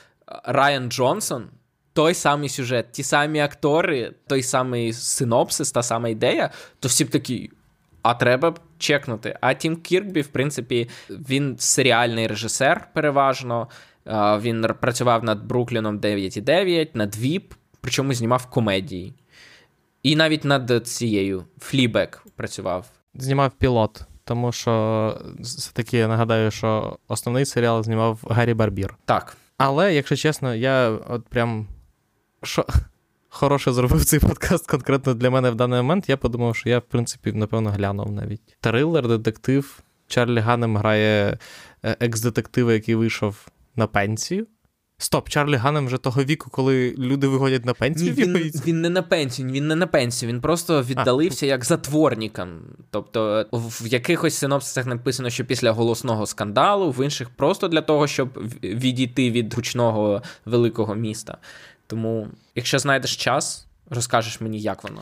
Райан 0.44 0.92
Джонсон, 0.92 1.48
той 1.94 2.14
самий 2.14 2.50
сюжет, 2.50 2.92
ті 2.92 3.04
самі 3.04 3.40
актори, 3.40 4.14
той 4.28 4.44
самий 4.44 4.94
синопсис, 4.94 5.72
та 5.72 5.84
сама 5.84 6.10
ідея, 6.10 6.50
то 6.80 6.88
всі 6.88 7.06
б 7.06 7.10
такі. 7.10 7.52
А 8.02 8.14
треба 8.14 8.56
чекнути. 8.78 9.38
А 9.42 9.54
Тім 9.54 9.76
Кіркбі, 9.76 10.22
в 10.22 10.28
принципі, 10.28 10.90
він 11.10 11.56
серіальний 11.60 12.28
режисер, 12.28 12.88
переважно. 12.94 13.68
Він 14.42 14.68
працював 14.80 15.24
над 15.24 15.46
Брукліном 15.46 16.00
9,9, 16.00 16.88
над 16.94 17.18
Veep, 17.18 17.54
причому 17.82 18.14
знімав 18.14 18.46
комедії. 18.46 19.14
І 20.04 20.16
навіть 20.16 20.46
над 20.46 20.88
цією 20.88 21.44
Fleabag 21.60 22.26
працював. 22.36 22.86
Знімав 23.16 23.52
пілот, 23.52 24.02
тому 24.24 24.52
що 24.52 25.18
все-таки 25.40 25.98
я 25.98 26.08
нагадаю, 26.08 26.52
що 26.52 26.98
основний 27.08 27.46
серіал 27.46 27.84
знімав 27.84 28.20
Гаррі 28.30 28.54
Барбір. 28.54 28.96
Так. 29.06 29.38
Але, 29.58 29.94
якщо 29.94 30.16
чесно, 30.16 30.56
я 30.56 30.90
от 30.90 31.28
прям 31.28 31.68
що 32.44 32.66
хороше 33.32 33.74
зробив 33.74 34.06
цей 34.06 34.20
подкаст 34.20 34.68
конкретно 34.68 35.14
для 35.14 35.30
мене 35.30 35.50
в 35.50 35.56
даний 35.56 35.78
момент. 35.78 36.10
Я 36.10 36.18
подумав, 36.18 36.56
що 36.56 36.70
я, 36.70 36.80
в 36.80 36.82
принципі, 36.82 37.32
напевно, 37.32 37.70
глянув 37.70 38.12
навіть. 38.12 38.58
Трилер, 38.60 39.08
детектив. 39.08 39.80
Чарлі 40.08 40.40
Ганнем 40.40 40.78
грає 40.78 41.38
е, 41.84 41.98
екс-детектива, 42.00 42.74
який 42.74 42.96
вийшов 42.96 43.48
на 43.76 43.88
пенсію. 43.88 44.48
Стоп, 44.98 45.30
Чарлі 45.30 45.56
Ганнем 45.56 45.86
вже 45.86 45.98
того 45.98 46.24
віку, 46.24 46.50
коли 46.50 46.96
люди 46.98 47.28
виходять 47.28 47.66
на 47.66 47.74
пенсію. 47.74 48.14
Ні, 48.18 48.24
Він 48.24 48.52
він 48.66 48.82
не 48.82 48.90
на 48.90 49.02
пенсію, 49.02 49.52
він 49.52 49.68
не 49.68 49.76
на 49.76 49.88
пенсію, 49.88 50.32
він 50.32 50.42
просто 50.42 50.84
віддалився 50.84 51.46
а. 51.46 51.50
як 51.50 51.66
затворникам. 51.66 52.62
Тобто 52.92 53.46
в 53.52 53.88
якихось 53.88 54.36
синопсисах 54.36 54.86
написано, 54.86 55.30
що 55.30 55.46
після 55.46 55.72
голосного 55.72 56.26
скандалу, 56.26 56.92
в 56.92 57.04
інших 57.04 57.30
просто 57.30 57.68
для 57.68 57.82
того, 57.82 58.08
щоб 58.08 58.30
відійти 58.64 59.32
від 59.32 59.54
гучного 59.54 60.22
великого 60.46 60.96
міста. 60.96 61.38
Тому, 61.92 62.28
якщо 62.56 62.80
знайдеш 62.80 63.16
час, 63.16 63.68
розкажеш 63.90 64.42
мені, 64.42 64.60
як 64.60 64.84
воно. 64.84 65.02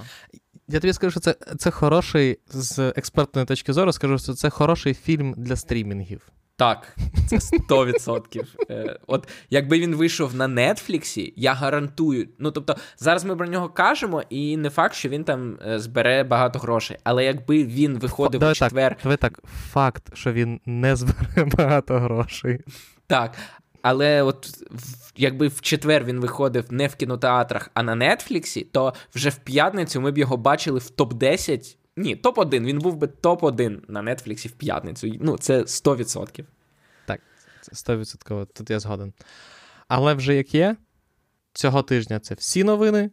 Я 0.68 0.80
тобі 0.80 0.94
скажу, 0.94 1.12
що 1.12 1.20
це 1.20 1.36
це 1.58 1.72
хороший 1.72 2.40
з 2.48 2.94
експертної 2.96 3.48
точки 3.48 3.74
зору, 3.74 3.92
скажу, 3.92 4.18
що 4.18 4.34
це 4.34 4.50
хороший 4.50 4.94
фільм 4.94 5.34
для 5.38 5.56
стрімінгів. 5.56 6.22
Так, 6.56 6.96
це 7.28 7.36
100%. 7.36 8.46
Е, 8.70 9.00
От 9.08 9.28
якби 9.50 9.80
він 9.80 9.96
вийшов 9.96 10.36
на 10.36 10.48
Нетфліксі, 10.48 11.34
я 11.36 11.54
гарантую. 11.54 12.28
Ну 12.40 12.52
тобто, 12.52 12.76
зараз 12.98 13.26
ми 13.26 13.36
про 13.36 13.48
нього 13.48 13.70
кажемо, 13.70 14.24
і 14.30 14.58
не 14.58 14.70
факт, 14.70 14.96
що 14.96 15.10
він 15.10 15.24
там 15.24 15.60
е, 15.68 15.80
збере 15.80 16.24
багато 16.24 16.60
грошей. 16.60 16.98
Але 17.04 17.26
якби 17.26 17.64
він 17.64 18.00
виходив 18.00 18.40
Давай 18.40 18.52
у 18.52 18.56
четвер. 18.56 18.92
Так, 18.92 19.04
давай 19.04 19.18
так, 19.18 19.40
факт, 19.72 20.04
що 20.14 20.34
він 20.34 20.60
не 20.66 20.96
збере 20.96 21.46
багато 21.58 22.00
грошей. 22.00 22.60
Так. 23.08 23.36
Але 23.82 24.22
от 24.22 24.64
якби 25.18 25.48
в 25.48 25.62
четвер 25.62 26.04
він 26.04 26.20
виходив 26.20 26.66
не 26.70 26.88
в 26.88 26.96
кінотеатрах, 26.96 27.72
а 27.74 27.84
на 27.84 28.16
Нетфліксі, 28.16 28.62
то 28.62 28.94
вже 29.16 29.30
в 29.30 29.36
п'ятницю 29.36 30.02
ми 30.02 30.12
б 30.12 30.18
його 30.18 30.38
бачили 30.38 30.80
в 30.80 30.92
топ-10 30.98 31.76
ні, 32.00 32.16
топ-1. 32.16 32.66
Він 32.66 32.80
був 32.80 32.96
би 32.96 33.08
топ-1 33.08 33.80
на 33.88 34.02
Нетфліксі 34.02 34.48
в 34.48 34.52
п'ятницю. 34.52 35.18
Ну, 35.22 35.38
це 35.38 35.62
100%. 35.62 36.44
Так, 37.06 37.22
це 37.62 37.94
100%. 37.94 38.46
Тут 38.54 38.70
я 38.70 38.80
згоден. 38.80 39.14
Але 39.88 40.14
вже 40.14 40.36
як 40.36 40.56
є, 40.56 40.76
цього 41.54 41.84
тижня 41.84 42.20
це 42.20 42.36
всі 42.36 42.64
новини. 42.64 43.12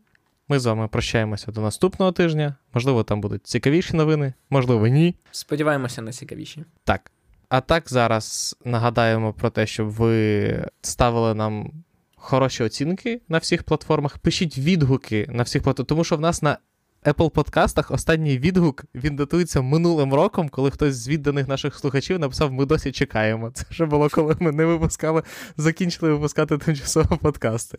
Ми 0.49 0.59
з 0.59 0.67
вами 0.67 0.89
прощаємося 0.89 1.53
до 1.53 1.61
наступного 1.61 2.13
тижня. 2.13 2.55
Можливо, 2.75 3.05
там 3.05 3.21
будуть 3.21 3.47
цікавіші 3.47 3.97
новини, 3.97 4.35
можливо, 4.51 4.87
ні. 4.87 5.15
Сподіваємося 5.31 6.03
на 6.03 6.13
цікавіші. 6.13 6.65
Так. 6.85 7.11
А 7.49 7.61
так 7.61 7.85
зараз 7.87 8.57
нагадаємо 8.65 9.33
про 9.33 9.51
те, 9.51 9.67
щоб 9.67 9.91
ви 9.91 10.65
ставили 10.83 11.35
нам 11.35 11.73
хороші 12.17 12.65
оцінки 12.65 13.21
на 13.29 13.39
всіх 13.39 13.63
платформах. 13.63 14.19
Пишіть 14.19 14.59
відгуки 14.59 15.27
на 15.31 15.43
всіх 15.43 15.63
платформах, 15.63 15.89
тому 15.89 16.05
що 16.05 16.17
в 16.17 16.21
нас 16.21 16.43
на 16.43 16.59
Apple 17.05 17.31
подкастах 17.31 17.91
останній 17.91 18.39
відгук 18.39 18.85
він 18.95 19.17
датується 19.17 19.61
минулим 19.61 20.15
роком, 20.15 20.49
коли 20.49 20.71
хтось 20.71 20.95
з 20.95 21.09
відданих 21.09 21.49
наших 21.49 21.75
слухачів 21.75 22.19
написав: 22.19 22.53
Ми 22.53 22.67
досі 22.67 22.93
чекаємо. 22.93 23.51
Це 23.51 23.65
вже 23.71 23.87
було, 23.87 24.09
коли 24.09 24.37
ми 24.41 24.53
не 24.53 24.65
випускали, 24.65 25.23
закінчили 25.57 26.13
випускати 26.13 26.59
тимчасово 26.59 27.17
подкасти. 27.17 27.79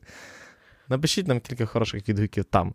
Напишіть 0.89 1.28
нам 1.28 1.39
кілька 1.39 1.65
хороших 1.65 2.09
відгуків 2.09 2.43
там. 2.43 2.74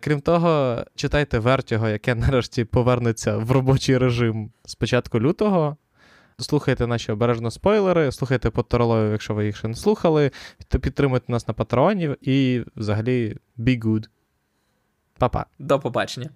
Крім 0.00 0.20
того, 0.20 0.84
читайте 0.94 1.38
Вертіго, 1.38 1.88
яке 1.88 2.14
нарешті 2.14 2.64
повернеться 2.64 3.36
в 3.36 3.50
робочий 3.50 3.98
режим 3.98 4.50
з 4.64 4.74
початку 4.74 5.20
лютого. 5.20 5.76
Слухайте 6.40 6.86
наші 6.86 7.12
обережно 7.12 7.50
спойлери, 7.50 8.12
слухайте 8.12 8.50
Поттеролою, 8.50 9.12
якщо 9.12 9.34
ви 9.34 9.46
їх 9.46 9.56
ще 9.56 9.68
не 9.68 9.74
слухали, 9.74 10.30
підтримуйте 10.80 11.32
нас 11.32 11.48
на 11.48 11.54
патреоні 11.54 12.16
і 12.20 12.64
взагалі 12.76 13.36
be 13.58 13.82
good. 13.84 14.08
Па-па. 15.18 15.46
До 15.58 15.80
побачення. 15.80 16.30